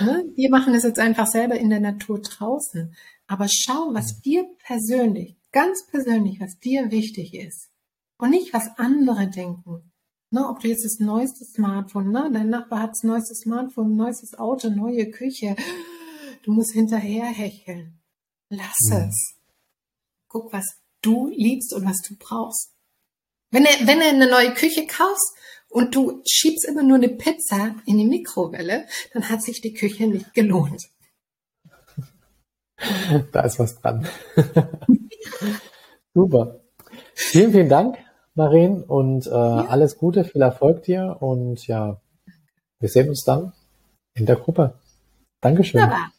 Ne? 0.01 0.25
Wir 0.35 0.49
machen 0.49 0.73
es 0.73 0.83
jetzt 0.83 0.99
einfach 0.99 1.27
selber 1.27 1.55
in 1.55 1.69
der 1.69 1.79
Natur 1.79 2.19
draußen. 2.21 2.95
Aber 3.27 3.47
schau, 3.47 3.93
was 3.93 4.21
dir 4.21 4.45
persönlich, 4.65 5.37
ganz 5.51 5.85
persönlich, 5.87 6.39
was 6.39 6.57
dir 6.59 6.89
wichtig 6.91 7.35
ist. 7.35 7.69
Und 8.17 8.31
nicht, 8.31 8.53
was 8.53 8.69
andere 8.77 9.29
denken. 9.29 9.91
Ne, 10.31 10.47
ob 10.47 10.59
du 10.59 10.67
jetzt 10.67 10.85
das 10.85 10.99
neueste 10.99 11.43
Smartphone, 11.43 12.11
ne? 12.11 12.29
dein 12.31 12.49
Nachbar 12.49 12.83
hat 12.83 12.91
das 12.91 13.03
neueste 13.03 13.33
Smartphone, 13.33 13.95
neuestes 13.95 14.37
Auto, 14.37 14.69
neue 14.69 15.09
Küche. 15.09 15.55
Du 16.43 16.53
musst 16.53 16.71
hinterher 16.71 17.25
hecheln. 17.25 17.98
Lass 18.49 18.77
mhm. 18.89 19.09
es. 19.09 19.35
Guck, 20.27 20.51
was 20.51 20.65
du 21.01 21.27
liebst 21.29 21.73
und 21.73 21.85
was 21.85 21.97
du 22.07 22.15
brauchst. 22.17 22.73
Wenn 23.51 23.65
er, 23.65 23.87
wenn 23.87 24.01
er 24.01 24.09
eine 24.09 24.29
neue 24.29 24.53
Küche 24.53 24.85
kaufst 24.85 25.33
und 25.69 25.95
du 25.95 26.21
schiebst 26.27 26.65
immer 26.65 26.83
nur 26.83 26.97
eine 26.97 27.09
Pizza 27.09 27.75
in 27.85 27.97
die 27.97 28.05
Mikrowelle, 28.05 28.85
dann 29.13 29.29
hat 29.29 29.41
sich 29.41 29.61
die 29.61 29.73
Küche 29.73 30.07
nicht 30.07 30.33
gelohnt. 30.33 30.83
Da 33.33 33.41
ist 33.41 33.59
was 33.59 33.77
dran. 33.81 34.07
Super. 36.13 36.61
Vielen, 37.13 37.51
vielen 37.51 37.67
Dank, 37.67 37.97
Maren, 38.35 38.85
und 38.85 39.27
äh, 39.27 39.31
ja. 39.31 39.65
alles 39.65 39.97
Gute, 39.97 40.23
viel 40.23 40.41
Erfolg 40.41 40.83
dir 40.83 41.17
und 41.19 41.67
ja, 41.67 41.99
wir 42.79 42.87
sehen 42.87 43.09
uns 43.09 43.25
dann 43.25 43.51
in 44.13 44.25
der 44.25 44.37
Gruppe. 44.37 44.79
Dankeschön. 45.41 45.81
Ja. 45.81 46.09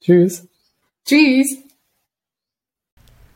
Tschüss. 0.00 0.48
Tschüss. 1.04 1.58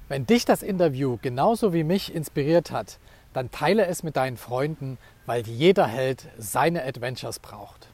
Wenn 0.09 0.27
dich 0.27 0.45
das 0.45 0.63
Interview 0.63 1.19
genauso 1.21 1.73
wie 1.73 1.85
mich 1.85 2.15
inspiriert 2.15 2.71
hat, 2.71 2.99
dann 3.33 3.51
teile 3.51 3.87
es 3.87 4.03
mit 4.03 4.17
deinen 4.17 4.37
Freunden, 4.37 4.99
weil 5.27 5.47
jeder 5.47 5.87
Held 5.87 6.29
seine 6.39 6.85
Adventures 6.85 7.39
braucht. 7.39 7.89